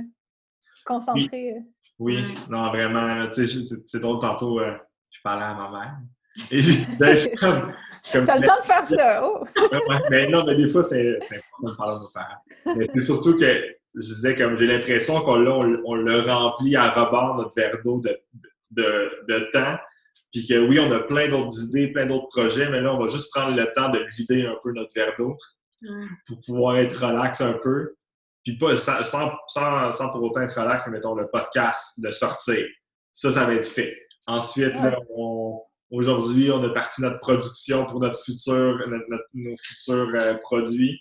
[0.87, 1.57] concentrée.
[1.99, 3.29] Oui, non, vraiment.
[3.29, 4.73] Tu sais, c'est drôle, tantôt, euh,
[5.11, 5.97] je parlais à ma mère.
[6.51, 7.75] Et je comme.
[8.27, 9.45] T'as le temps de faire ça, oh!
[10.11, 12.79] mais non, mais des fois, c'est important de parler à nos parents.
[12.79, 13.62] Mais c'est surtout que
[13.95, 18.01] je disais, comme j'ai l'impression qu'on on, on le remplit à rebord notre verre d'eau
[18.01, 18.18] de,
[18.73, 19.79] de, de, temps
[20.33, 23.09] puis que oui, on a plein d'autres idées, plein d'autres projets, mais là, on va
[23.09, 25.37] juste prendre le temps de vider un peu notre verre d'eau
[26.27, 27.94] pour pouvoir être relax un peu.
[28.44, 29.03] Puis pas sans,
[29.46, 32.64] sans, sans, pour autant être relax, mais mettons le podcast, de sortir.
[33.12, 33.94] Ça, ça va être fait.
[34.27, 34.75] Ensuite,
[35.90, 38.79] aujourd'hui, on a parti notre production pour notre futur,
[39.35, 40.98] nos futurs euh, produits.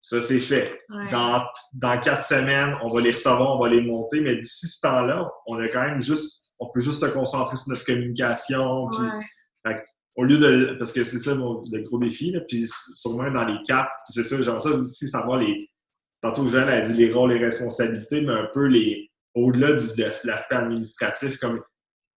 [0.00, 0.80] Ça, c'est fait.
[1.10, 4.80] Dans, dans quatre semaines, on va les recevoir, on va les monter, mais d'ici ce
[4.80, 8.88] temps-là, on a quand même juste on peut juste se concentrer sur notre communication.
[10.16, 10.76] au lieu de.
[10.78, 14.40] Parce que c'est ça le gros défi, là, puis sûrement dans les quatre, c'est ça,
[14.40, 15.68] j'aimerais ça aussi savoir les.
[16.20, 19.10] Tantôt, Jeanne a dit les rôles et responsabilités, mais un peu les.
[19.34, 21.62] Au-delà de l'aspect administratif, comme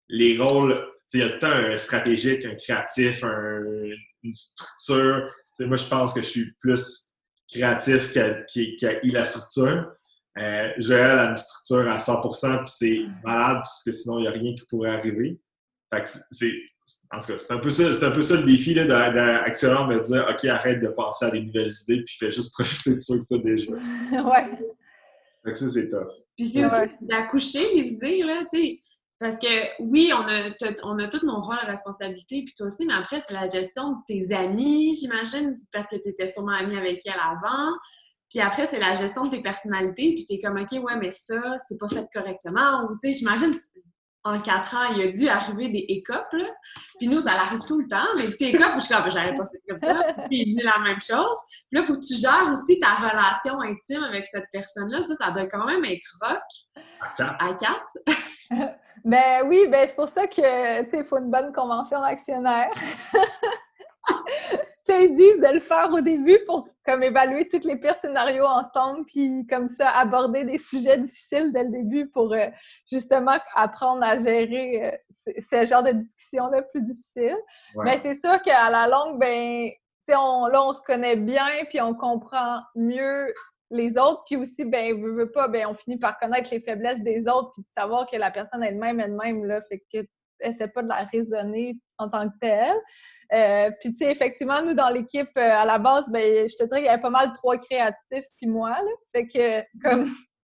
[0.10, 0.76] les rôles,
[1.14, 5.32] il y a tant un stratégique, un créatif, une structure.
[5.62, 7.14] moi, je pense que je suis plus
[7.50, 9.94] créatif qui a eu la structure.
[10.38, 14.28] Euh, Joël a une structure à 100%, puis c'est malade, parce que sinon, il n'y
[14.28, 15.40] a rien qui pourrait arriver.
[15.94, 16.52] Fait que c'est,
[17.14, 19.20] en tout cas, c'est un peu ça, c'est un peu ça le défi, là, de,
[19.46, 22.94] actuellement, de dire, OK, arrête de penser à des nouvelles idées, puis fais juste profiter
[22.94, 23.72] de ça que tu as déjà.
[24.12, 24.60] ouais.
[25.46, 26.08] Fait que ça, c'est tough.
[26.38, 28.80] Puis c'est aussi d'accoucher les idées, là, tu sais.
[29.18, 30.52] Parce que oui, on a,
[30.84, 33.92] on a tous nos rôles et responsabilités, puis toi aussi, mais après, c'est la gestion
[33.92, 37.72] de tes amis, j'imagine, parce que tu étais sûrement amie avec elle avant.
[38.30, 41.42] Puis après, c'est la gestion de tes personnalités, puis t'es comme, OK, ouais, mais ça,
[41.68, 42.84] c'est pas fait correctement.
[42.84, 43.54] Ou, tu sais, j'imagine,
[44.26, 46.46] en quatre ans, il a dû arriver des écopes, là.
[46.98, 49.38] Puis nous, ça arrive tout le temps, des petits écopes où je suis comme, j'avais
[49.38, 50.14] pas fait comme ça.
[50.28, 51.38] Puis il dit la même chose.
[51.48, 55.06] Puis là, il faut que tu gères aussi ta relation intime avec cette personne-là.
[55.06, 56.42] Ça, ça doit quand même être rock.
[57.20, 57.98] À quatre.
[59.06, 62.00] ben oui, ben c'est pour ça que, tu sais, il faut une bonne convention
[64.88, 65.12] d'actionnaire.
[65.12, 69.06] ils disent de le faire au début pour comme évaluer tous les pires scénarios ensemble,
[69.06, 72.48] puis comme ça aborder des sujets difficiles dès le début pour euh,
[72.92, 77.38] justement apprendre à gérer euh, ce genre de discussion-là plus difficile.
[77.84, 79.70] Mais c'est sûr qu'à la longue, ben,
[80.10, 83.34] on, là, on se connaît bien, puis on comprend mieux
[83.72, 87.02] les autres, puis aussi, ben, veut, veut pas, ben, on finit par connaître les faiblesses
[87.02, 90.08] des autres, puis de savoir que la personne elle-même, elle-même, là, fait que
[90.40, 92.78] essaie pas de la raisonner en tant que telle.
[93.34, 96.64] Euh, puis, tu sais, effectivement, nous, dans l'équipe, euh, à la base, ben, je te
[96.66, 98.92] dirais qu'il y avait pas mal trois créatifs, puis moi, là.
[99.14, 100.06] Fait que, comme,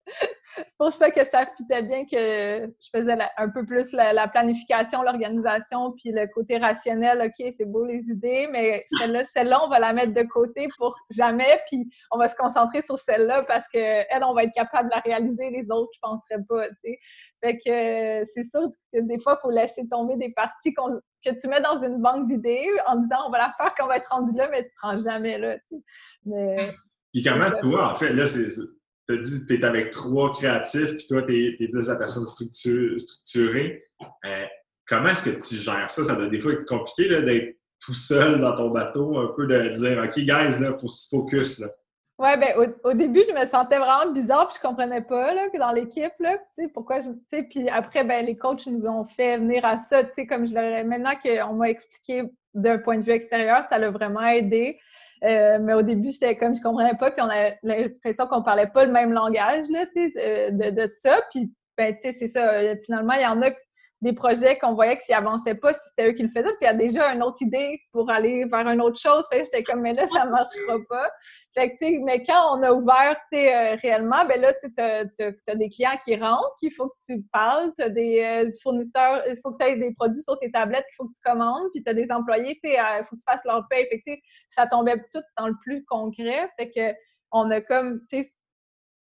[0.08, 5.04] c'est pour ça que ça fitait bien que je faisais un peu plus la, planification,
[5.04, 7.22] l'organisation, puis le côté rationnel.
[7.22, 10.96] OK, c'est beau les idées, mais celle-là, celle-là, on va la mettre de côté pour
[11.10, 14.96] jamais, puis on va se concentrer sur celle-là parce qu'elle, on va être capable de
[14.96, 17.00] la réaliser, les autres, je penserais pas, tu sais.
[17.44, 21.48] Fait que c'est sûr que des fois, il faut laisser tomber des parties que tu
[21.48, 24.10] mets dans une banque d'idées en disant on va la faire quand on va être
[24.10, 25.58] rendu là, mais tu ne te rends jamais là.
[25.58, 25.84] Tu sais.
[26.26, 26.74] Mais,
[27.14, 28.48] Puis comment toi, en fait, là, c'est
[29.12, 32.26] tu as dit tu es avec trois créatifs, puis toi, tu es, plus la personne
[32.26, 33.84] structurée.
[34.26, 34.46] Euh,
[34.88, 36.04] comment est-ce que tu gères ça?
[36.04, 39.70] Ça doit des fois être compliqué d'être tout seul dans ton bateau, un peu de
[39.70, 41.60] dire OK, guys, il faut se focus.
[41.60, 41.68] Là.
[42.22, 45.58] Ouais, ben au, début, je me sentais vraiment bizarre, puis je comprenais pas là, que
[45.58, 46.14] dans l'équipe,
[46.72, 47.10] pourquoi je.
[47.42, 51.14] Puis après, ben, les coachs nous ont fait venir à ça, comme je leur Maintenant
[51.16, 54.80] qu'on m'a expliqué d'un point de vue extérieur, ça l'a vraiment aidé.
[55.24, 58.68] Euh, mais au début, c'était comme je comprenais pas, puis on a l'impression qu'on parlait
[58.68, 61.22] pas le même langage là, de, de, de ça.
[61.32, 62.54] Puis, ben, tu sais, c'est ça.
[62.54, 63.52] Euh, finalement, il y en a
[64.02, 66.66] des projets qu'on voyait que s'ils avançaient pas, si c'était eux qui le faisaient, qu'il
[66.66, 69.24] y a déjà une autre idée pour aller vers une autre chose.
[69.30, 71.12] Fait j'étais comme, mais là, ça marchera pas.
[71.54, 75.56] Fait que, tu mais quand on a ouvert, tu euh, réellement, ben là, tu as,
[75.56, 79.38] des clients qui rentrent, il faut que tu parles, tu as des euh, fournisseurs, il
[79.42, 81.84] faut que tu aies des produits sur tes tablettes il faut que tu commandes, puis
[81.84, 83.88] tu as des employés, tu il faut que tu fasses leur paie.
[83.90, 86.50] Fait que, ça tombait tout dans le plus concret.
[86.58, 86.96] Fait que,
[87.32, 88.32] on a comme, tu sais,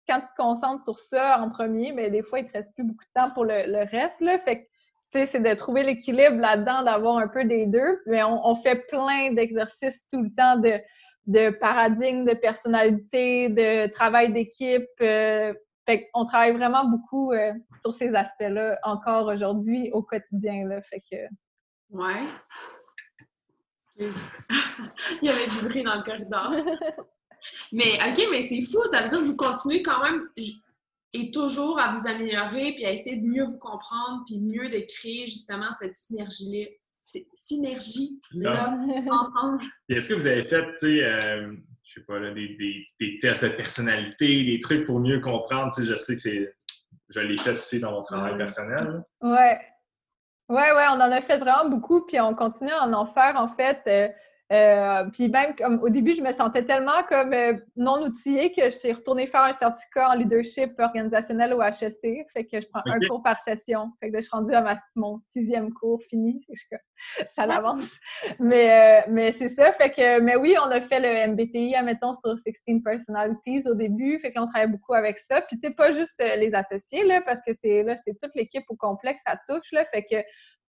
[0.07, 2.75] quand tu te concentres sur ça en premier, mais ben, des fois, il te reste
[2.75, 4.39] plus beaucoup de temps pour le, le reste, là.
[4.39, 4.70] Fait que,
[5.13, 8.01] c'est de trouver l'équilibre là-dedans, d'avoir un peu des deux.
[8.07, 10.81] Mais on, fait plein d'exercices tout le temps de,
[11.27, 14.89] de paradigme, de personnalité, de travail d'équipe.
[15.01, 15.53] Euh,
[15.87, 20.67] fait on travaille vraiment beaucoup euh, sur ces aspects-là encore aujourd'hui au quotidien.
[20.69, 21.17] Là, fait que...
[21.91, 22.25] Ouais.
[25.23, 26.51] Il y avait du bruit dans le corridor.
[27.73, 30.23] mais OK, mais c'est fou, ça veut dire que vous continuez quand même
[31.13, 34.85] et toujours à vous améliorer, puis à essayer de mieux vous comprendre, puis mieux de
[34.87, 36.69] créer justement cette synergie-là
[37.35, 38.79] synergie-là
[39.11, 39.63] ensemble.
[39.89, 43.45] Est-ce que vous avez fait, tu sais, euh, je sais pas, des, des, des, tests
[43.45, 45.73] de personnalité, des trucs pour mieux comprendre?
[45.75, 46.55] Tu sais, je sais que c'est.
[47.09, 49.03] Je l'ai fait aussi dans mon travail personnel.
[49.21, 49.61] Ouais.
[50.49, 53.49] Ouais, ouais, on en a fait vraiment beaucoup, puis on continue à en faire, en
[53.49, 53.81] fait.
[53.87, 54.09] Euh,
[54.53, 58.65] euh, puis même, comme au début, je me sentais tellement comme euh, non outillée que
[58.65, 62.27] je suis retournée faire un certificat en leadership organisationnel au HSC.
[62.33, 63.93] Fait que je prends un cours par session.
[64.01, 66.45] Fait que je suis rendue à mon sixième cours fini.
[67.37, 67.97] ça l'avance.
[68.41, 69.73] Mais, euh, mais c'est ça.
[69.73, 74.19] Fait que, mais oui, on a fait le MBTI, admettons, sur 16 Personalities au début.
[74.19, 75.43] Fait qu'on travaille beaucoup avec ça.
[75.43, 78.65] Puis, tu sais, pas juste les associés, là, parce que c'est là, c'est toute l'équipe
[78.69, 79.85] au complexe, ça touche, là.
[79.93, 80.17] Fait que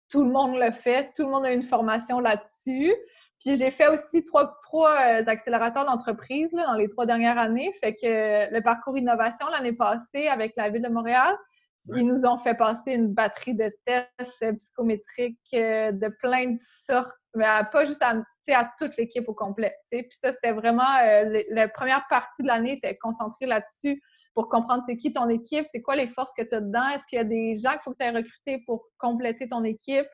[0.09, 1.11] tout le monde le fait.
[1.15, 2.93] Tout le monde a une formation là-dessus.
[3.39, 7.73] Puis j'ai fait aussi trois, trois euh, accélérateurs d'entreprise dans les trois dernières années.
[7.79, 11.35] Fait que le parcours innovation l'année passée avec la Ville de Montréal,
[11.95, 17.15] ils nous ont fait passer une batterie de tests psychométriques euh, de plein de sortes,
[17.33, 18.15] mais pas juste à,
[18.53, 19.73] à toute l'équipe au complet.
[19.89, 24.01] Puis ça, c'était vraiment euh, la première partie de l'année était concentrée là-dessus
[24.33, 27.07] pour comprendre c'est qui ton équipe, c'est quoi les forces que tu as dedans, est-ce
[27.07, 30.05] qu'il y a des gens qu'il faut que tu aies recrutés pour compléter ton équipe,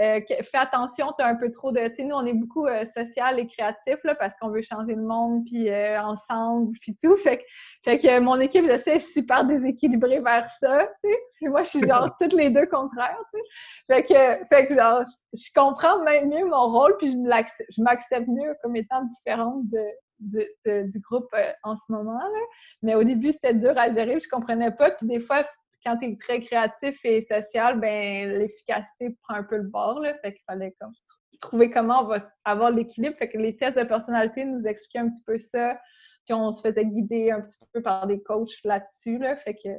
[0.00, 1.86] euh, fais attention, tu as un peu trop de.
[1.88, 4.94] Tu sais, nous, on est beaucoup euh, social et créatif là, parce qu'on veut changer
[4.94, 7.16] le monde, puis euh, ensemble, puis tout.
[7.16, 7.42] Fait que,
[7.84, 10.88] fait que mon équipe, je sais, est super déséquilibrée vers ça.
[11.04, 11.18] Tu sais.
[11.34, 13.18] Puis moi, je suis genre toutes les deux contraires.
[13.34, 13.46] Tu sais.
[13.94, 15.02] Fait que, fait que genre,
[15.34, 19.84] je comprends même mieux mon rôle, puis je m'accepte mieux comme étant différente de,
[20.20, 20.42] du,
[20.88, 21.28] du groupe
[21.64, 22.18] en ce moment.
[22.18, 22.40] Là.
[22.82, 24.92] Mais au début, c'était dur à gérer, je comprenais pas.
[24.92, 25.44] Puis des fois,
[25.84, 30.00] quand tu es très créatif et social, ben l'efficacité prend un peu le bord.
[30.00, 30.92] Là, fait qu'il fallait comme
[31.40, 33.16] trouver comment on va avoir l'équilibre.
[33.18, 35.78] Fait que les tests de personnalité nous expliquaient un petit peu ça.
[36.24, 39.18] Puis on se faisait guider un petit peu par des coachs là-dessus.
[39.18, 39.70] Là, fait que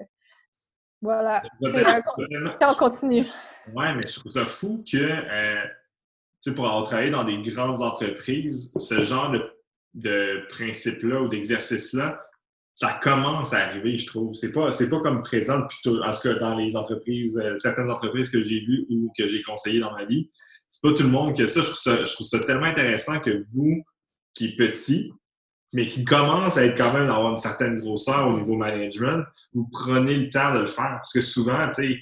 [1.02, 1.44] voilà.
[1.62, 3.26] on continue.
[3.74, 8.74] Oui, mais je trouve ça fou que euh, pour avoir travaillé dans des grandes entreprises,
[8.78, 9.42] ce genre de,
[9.94, 12.22] de principe-là ou d'exercice-là,
[12.74, 14.34] ça commence à arriver, je trouve.
[14.34, 18.30] C'est pas, c'est pas comme présent en tout cas dans les entreprises, euh, certaines entreprises
[18.30, 20.32] que j'ai vues ou que j'ai conseillées dans ma vie.
[20.68, 21.62] C'est pas tout le monde qui a ça.
[21.62, 23.84] Je trouve ça, je trouve ça tellement intéressant que vous,
[24.34, 25.14] qui êtes petit,
[25.74, 29.68] mais qui commence à être quand même d'avoir une certaine grosseur au niveau management, vous
[29.72, 30.96] prenez le temps de le faire.
[30.96, 32.00] Parce que souvent, tu sais,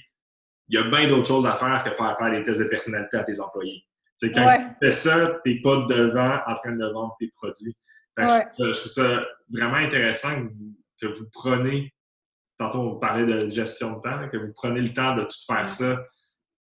[0.68, 3.18] il y a bien d'autres choses à faire que faire faire des tests de personnalité
[3.18, 3.84] à tes employés.
[4.16, 7.76] C'est quand tu fais ça, tu n'es pas devant en train de vendre tes produits.
[8.18, 11.92] Je, trouve ça vraiment intéressant que vous, que vous prenez,
[12.58, 15.68] tantôt on parlait de gestion de temps, que vous prenez le temps de tout faire
[15.68, 16.02] ça,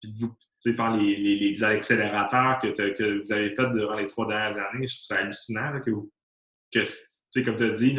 [0.01, 4.07] puis de vous faire les, les, les accélérateurs que, que, vous avez fait durant les
[4.07, 4.87] trois dernières années.
[4.87, 6.11] Je trouve ça hallucinant que vous
[6.73, 7.97] que, comme tu as dit,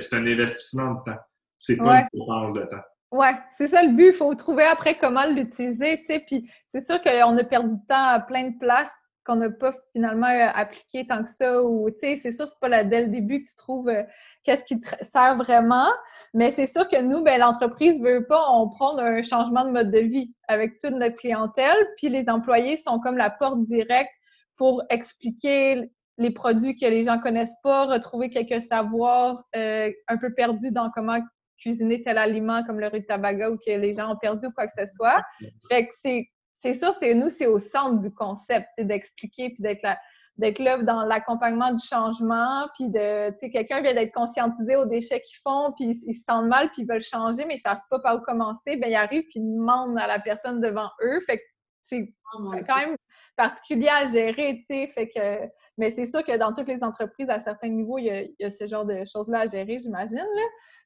[0.00, 1.18] c'est un investissement de temps.
[1.58, 2.82] C'est pas une dépense de temps.
[3.12, 4.08] Oui, c'est ça le but.
[4.08, 6.24] Il faut trouver après comment l'utiliser, tu sais.
[6.26, 8.92] Puis c'est sûr qu'on a perdu du temps à plein de places
[9.24, 11.62] qu'on n'a pas finalement euh, appliqué tant que ça.
[11.62, 14.02] Ou, tu sais, c'est sûr, c'est pas là, dès le début que tu trouves euh,
[14.44, 15.90] qu'est-ce qui te sert vraiment.
[16.34, 19.90] Mais c'est sûr que nous, ben, l'entreprise veut pas, on prend un changement de mode
[19.90, 21.76] de vie avec toute notre clientèle.
[21.96, 24.12] Puis les employés sont comme la porte directe
[24.56, 30.34] pour expliquer les produits que les gens connaissent pas, retrouver quelques savoirs euh, un peu
[30.34, 31.18] perdus dans comment
[31.56, 34.72] cuisiner tel aliment comme le rutabaga ou que les gens ont perdu ou quoi que
[34.76, 35.22] ce soit.
[35.68, 36.26] Fait que c'est
[36.60, 39.98] c'est ça, c'est nous, c'est au centre du concept, d'expliquer puis d'être là,
[40.36, 44.84] d'être là dans l'accompagnement du changement, puis de, tu sais, quelqu'un vient d'être conscientisé aux
[44.84, 47.80] déchets qu'ils font, puis ils, se sentent mal, puis ils veulent changer, mais ils savent
[47.88, 51.20] pas par où commencer, ben ils arrivent puis ils demandent à la personne devant eux.
[51.26, 51.42] Fait que
[51.82, 52.96] c'est oh quand même
[53.40, 54.92] particulier à gérer, tu sais.
[54.94, 58.44] Fait que, mais c'est sûr que dans toutes les entreprises, à certains niveaux, il y
[58.44, 60.18] a, ce genre de choses-là à gérer, j'imagine.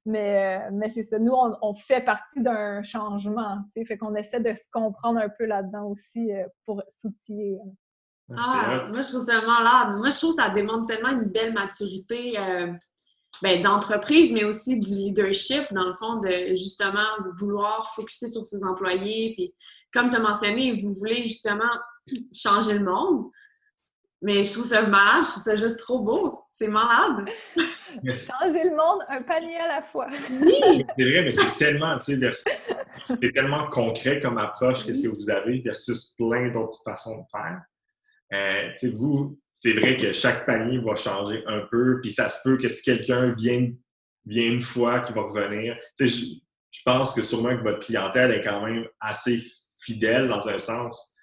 [0.07, 1.19] Mais, euh, mais c'est ça.
[1.19, 3.87] Nous, on, fait partie d'un changement, tu sais.
[3.87, 7.59] Fait qu'on essaie de se comprendre un peu là-dedans aussi euh, pour s'outiller.
[8.37, 9.97] Ah, moi, je trouve ça malade.
[9.97, 12.73] Moi, je trouve que ça démontre tellement une belle maturité euh,
[13.43, 18.65] ben, d'entreprise, mais aussi du leadership, dans le fond, de justement vouloir focuser sur ses
[18.65, 19.35] employés.
[19.35, 19.53] Puis,
[19.93, 21.73] comme tu as mentionné, vous voulez justement
[22.33, 23.31] changer le monde.
[24.23, 26.41] Mais je trouve ça malade, je trouve ça juste trop beau.
[26.51, 27.29] C'est malade.
[28.05, 30.09] Changer le monde, un panier à la fois.
[30.31, 35.29] Oui, c'est vrai, mais c'est tellement, c'est tellement concret comme approche que ce que vous
[35.29, 37.63] avez versus plein d'autres façons de faire.
[38.33, 42.57] Euh, vous, c'est vrai que chaque panier va changer un peu, puis ça se peut
[42.57, 43.71] que si quelqu'un vient,
[44.25, 45.77] vient une fois, qu'il va revenir.
[46.01, 49.39] Je, je pense que sûrement que votre clientèle est quand même assez
[49.79, 51.14] fidèle dans un sens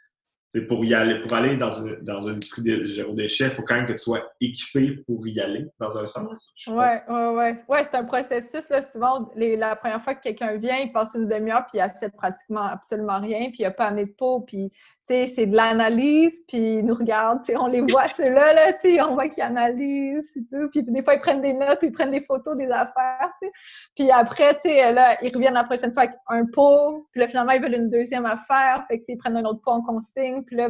[0.67, 3.75] pour y aller, pour aller dans une, dans une de zéro déchet, il faut quand
[3.75, 6.53] même que tu sois équipé pour y aller, dans un sens.
[6.67, 6.73] Oui,
[7.07, 7.51] oui, oui.
[7.69, 8.67] Ouais, c'est un processus.
[8.69, 12.15] Là, souvent, la première fois que quelqu'un vient, il passe une demi-heure, puis il achète
[12.17, 14.71] pratiquement absolument rien, puis il n'a pas amené de pot, puis
[15.27, 19.43] c'est de l'analyse, puis ils nous regardent, on les voit, ceux-là, là, on voit qu'ils
[19.43, 20.69] analysent et tout.
[20.71, 23.31] Puis des fois, ils prennent des notes ou ils prennent des photos des affaires.
[23.95, 27.61] Puis après, là, ils reviennent la prochaine fois avec un pot, puis là, finalement, ils
[27.61, 30.69] veulent une deuxième affaire, fait que, ils prennent un autre pot en consigne, puis là,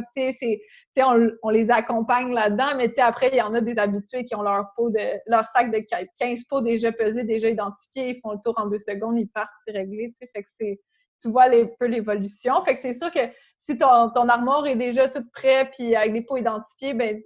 [0.98, 4.42] on, on les accompagne là-dedans, mais après, il y en a des habitués qui ont
[4.42, 5.78] leur pot de leur sac de
[6.18, 9.50] 15 pots déjà pesés, déjà identifiés, ils font le tour en deux secondes, ils partent,
[9.66, 10.80] c'est réglé, fait que c'est
[11.22, 12.62] tu vois un peu l'évolution.
[12.64, 13.20] Fait que c'est sûr que
[13.62, 17.22] si ton, ton, armoire est déjà toute prête puis avec des pots identifiés, ben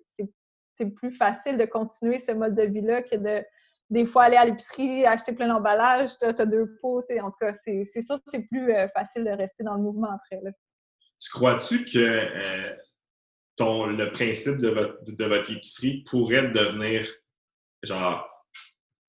[0.78, 3.42] c'est plus facile de continuer ce mode de vie-là que de
[3.88, 7.04] des fois aller à l'épicerie, acheter plein d'emballages, tu as, deux pots.
[7.20, 10.10] En tout cas, c'est sûr que c'est plus euh, facile de rester dans le mouvement
[10.10, 10.40] après.
[10.42, 10.50] Là.
[11.20, 12.76] Tu crois-tu que euh,
[13.56, 17.06] ton, le principe de votre, de votre épicerie pourrait devenir
[17.84, 18.28] genre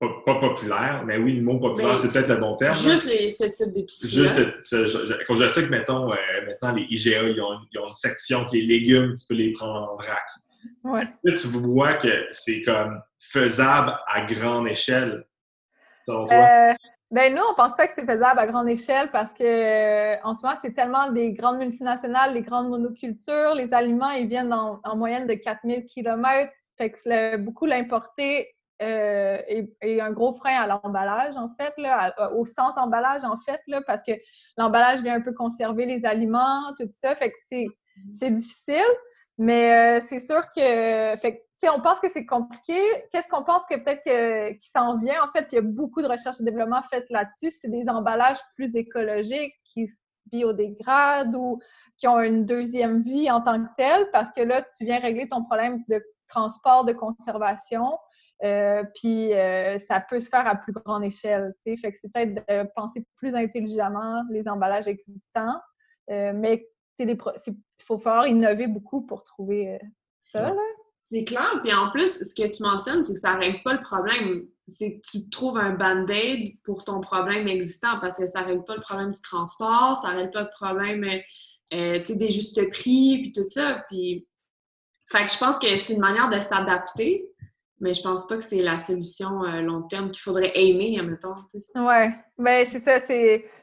[0.00, 2.74] pas, populaire, mais oui, le mot populaire, c'est peut-être le bon terme.
[2.74, 4.08] Juste ce type d'épicerie.
[4.08, 8.60] Juste, quand je sais que, mettons, euh, maintenant, les IGA, ils ont, une section qui
[8.60, 10.22] est légumes, tu peux les prendre en vrac.
[10.84, 11.04] Ouais.
[11.24, 15.26] Là, tu vois que c'est comme faisable à grande échelle,
[16.06, 16.36] selon toi?
[16.36, 16.74] Euh,
[17.10, 20.34] ben nous, on pense pas que c'est faisable à grande échelle parce que euh, en
[20.34, 24.80] ce moment, c'est tellement des grandes multinationales, les grandes monocultures, les aliments, ils viennent en,
[24.84, 26.52] en moyenne de 4000 km.
[26.76, 28.48] Fait que beaucoup l'importer
[28.80, 33.60] euh, et, un gros frein à l'emballage, en fait, là, au sens emballage, en fait,
[33.66, 34.12] là, parce que
[34.56, 37.14] l'emballage vient un peu conserver les aliments, tout ça.
[37.14, 37.36] Fait que
[38.14, 38.86] c'est difficile.
[39.38, 42.78] Mais c'est sûr que, fait, on pense que c'est compliqué.
[43.12, 45.22] Qu'est-ce qu'on pense que peut-être qui s'en vient?
[45.24, 47.56] En fait, il y a beaucoup de recherche et développement faites là-dessus.
[47.60, 49.88] C'est des emballages plus écologiques qui
[50.30, 51.60] biodégradent ou
[51.96, 55.28] qui ont une deuxième vie en tant que telle, parce que là, tu viens régler
[55.28, 57.98] ton problème de transport, de conservation.
[58.44, 61.52] Euh, puis euh, ça peut se faire à plus grande échelle.
[61.64, 65.60] Fait que c'est peut-être de penser plus intelligemment les emballages existants,
[66.10, 66.68] euh, mais
[67.00, 67.18] il
[67.82, 69.78] faut falloir innover beaucoup pour trouver
[70.20, 70.52] ça.
[71.04, 71.60] C'est clair.
[71.62, 74.46] Puis en plus, ce que tu mentionnes, c'est que ça ne règle pas le problème.
[74.68, 78.64] C'est que tu trouves un band-aid pour ton problème existant parce que ça ne règle
[78.64, 81.06] pas le problème du transport, ça ne règle pas le problème
[81.70, 83.84] des justes prix, puis tout ça.
[83.88, 84.26] Puis,
[85.10, 87.26] fait que je pense que c'est une manière de s'adapter
[87.80, 91.34] mais je pense pas que c'est la solution euh, long terme qu'il faudrait aimer, admettons.
[91.76, 93.00] Oui, ben c'est ça.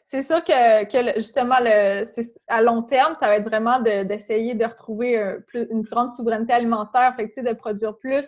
[0.06, 2.06] C'est sûr que, que justement, le,
[2.48, 5.16] à long terme, ça va être vraiment d'essayer de, retrouver
[5.54, 8.26] une plus grande souveraineté alimentaire, fait de produire plus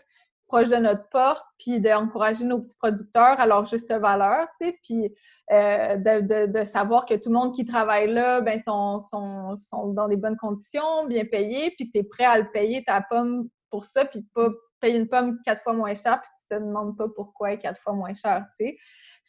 [0.48, 5.14] proche de notre porte, puis d'encourager nos petits producteurs à leur juste valeur, puis
[5.52, 9.94] euh, de, de, savoir que tout le monde qui travaille là, ben, sont, sont, sont
[9.94, 13.48] dans des bonnes conditions, bien payés, puis tu es prêt à le payer ta pomme
[13.70, 14.50] pour ça, puis pas
[14.80, 17.62] payer une pomme quatre fois moins cher, puis tu te demandes pas pourquoi elle est
[17.62, 18.78] quatre fois moins cher, tu sais.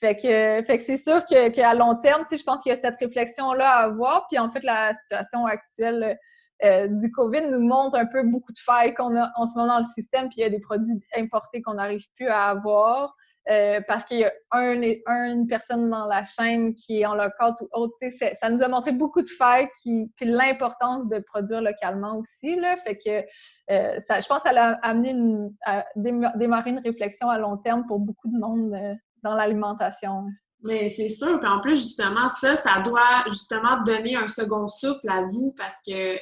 [0.00, 2.72] Fait que, fait que c'est sûr qu'à long terme, tu sais, je pense qu'il y
[2.72, 4.28] a cette réflexion-là à avoir.
[4.28, 6.16] Puis en fait, la situation actuelle
[6.64, 9.74] euh, du COVID nous montre un peu beaucoup de failles qu'on a en ce moment
[9.74, 10.28] dans le système.
[10.28, 13.16] Puis il y a des produits importés qu'on n'arrive plus à avoir.
[13.50, 17.54] Euh, parce qu'il y a un, une personne dans la chaîne qui est en local
[17.60, 17.94] ou autre.
[18.40, 22.56] Ça nous a montré beaucoup de failles, puis l'importance de produire localement aussi.
[22.56, 23.24] Là, fait que
[23.72, 27.86] euh, ça, je pense qu'elle a amené une, à démarrer une réflexion à long terme
[27.86, 30.26] pour beaucoup de monde euh, dans l'alimentation.
[30.64, 31.38] Mais c'est sûr.
[31.40, 35.80] Puis en plus, justement, ça, ça doit justement donner un second souffle à vous parce
[35.86, 36.18] que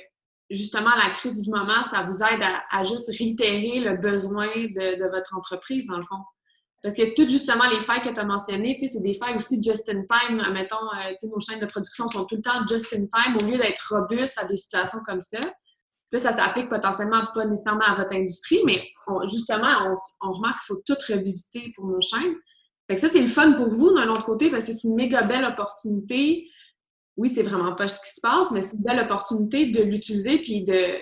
[0.50, 5.36] justement, la crise du moment, ça vous aide à, juste réitérer le besoin de, votre
[5.36, 6.22] entreprise, dans le fond.
[6.82, 9.88] Parce que toutes justement les failles que tu as mentionnées, c'est des failles aussi just
[9.88, 10.42] in time.
[10.52, 13.58] Mettons, euh, nos chaînes de production sont tout le temps just in time au lieu
[13.58, 15.40] d'être robustes à des situations comme ça.
[16.10, 18.88] Puis ça s'applique potentiellement pas nécessairement à votre industrie, mais
[19.24, 22.34] justement, on, remarque qu'il faut tout revisiter pour nos chaînes.
[22.88, 24.94] Fait que ça, c'est le fun pour vous d'un autre côté parce que c'est une
[24.94, 26.48] méga belle opportunité.
[27.16, 30.38] Oui, c'est vraiment pas ce qui se passe, mais c'est une belle opportunité de l'utiliser
[30.38, 31.00] puis de,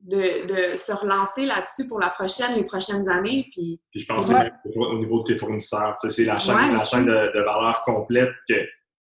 [0.00, 3.48] de, se relancer là-dessus pour la prochaine, les prochaines années.
[3.52, 5.96] Puis, je pense que au niveau de tes fournisseurs.
[6.08, 8.54] C'est la chaîne, la chaîne de, valeur complète que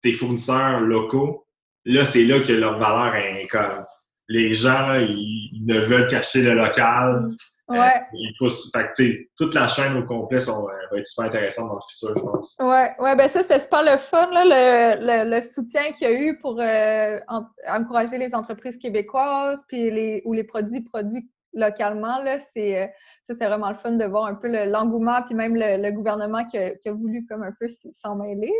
[0.02, 1.46] tes fournisseurs locaux,
[1.86, 3.86] là, c'est là que leur valeur est comme
[4.28, 7.26] les gens, ils, ne veulent cacher le local.
[7.26, 7.36] Euh,
[7.72, 8.02] ouais.
[8.14, 8.72] ils poussent.
[8.72, 10.62] Fait toute la chaîne au complet euh,
[10.92, 12.56] va être super intéressante dans le futur, je pense.
[12.60, 16.14] Ouais, ouais ben ça, c'est super le fun, là, le, le, soutien qu'il y a
[16.14, 17.20] eu pour euh,
[17.68, 22.92] encourager les entreprises québécoises, puis les, ou les produits produits localement, là, c'est
[23.24, 26.58] ça, c'est vraiment le fun de voir un peu l'engouement, puis même le, gouvernement qui
[26.58, 27.68] a, voulu comme un peu
[28.02, 28.52] s'en mêler.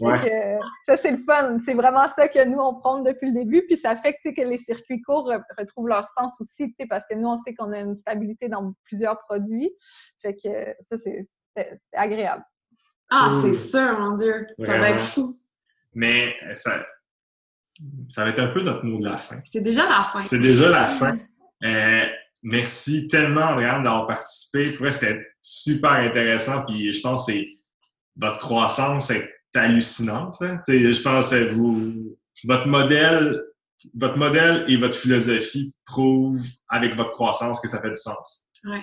[0.00, 0.58] Ouais.
[0.84, 1.58] ça, c'est le fun.
[1.64, 4.58] C'est vraiment ça que nous, on prend depuis le début, puis ça fait que, les
[4.58, 8.48] circuits courts retrouvent leur sens aussi, parce que nous, on sait qu'on a une stabilité
[8.48, 9.70] dans plusieurs produits.
[10.20, 11.28] Fait que ça, c'est
[11.92, 12.44] agréable.
[13.10, 14.46] Ah, c'est sûr, mon Dieu!
[14.64, 15.38] Ça va être fou!
[15.94, 16.84] Mais euh, ça,
[18.08, 19.38] ça va être un peu notre mot de la fin.
[19.44, 20.24] C'est déjà la fin.
[20.24, 21.18] C'est déjà la fin.
[21.62, 22.02] Euh,
[22.42, 24.72] Merci tellement, Andréane, d'avoir participé.
[24.72, 26.64] Pour c'était super intéressant.
[26.66, 27.32] Puis je pense que
[28.16, 30.36] votre croissance est hallucinante.
[30.40, 33.42] Je pense que vous, votre modèle,
[33.94, 38.46] votre modèle et votre philosophie prouvent avec votre croissance que ça fait du sens.
[38.64, 38.78] Oui.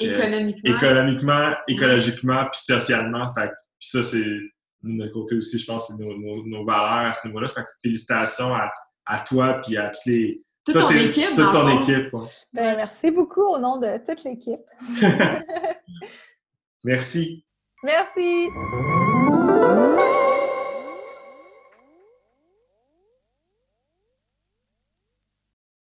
[0.00, 0.76] Économiquement.
[0.76, 3.32] économiquement, écologiquement, puis socialement.
[3.32, 3.48] puis
[3.78, 4.50] ça, c'est de
[4.82, 7.48] notre côté aussi, je pense, c'est nos, valeurs à ce niveau-là.
[7.82, 8.70] félicitations à,
[9.06, 10.42] à toi puis à toutes les
[10.72, 11.34] toute ton équipe.
[11.34, 12.10] Toute ton équipe.
[12.52, 14.60] Ben, merci beaucoup au nom de toute l'équipe.
[16.84, 17.44] merci.
[17.82, 18.48] Merci.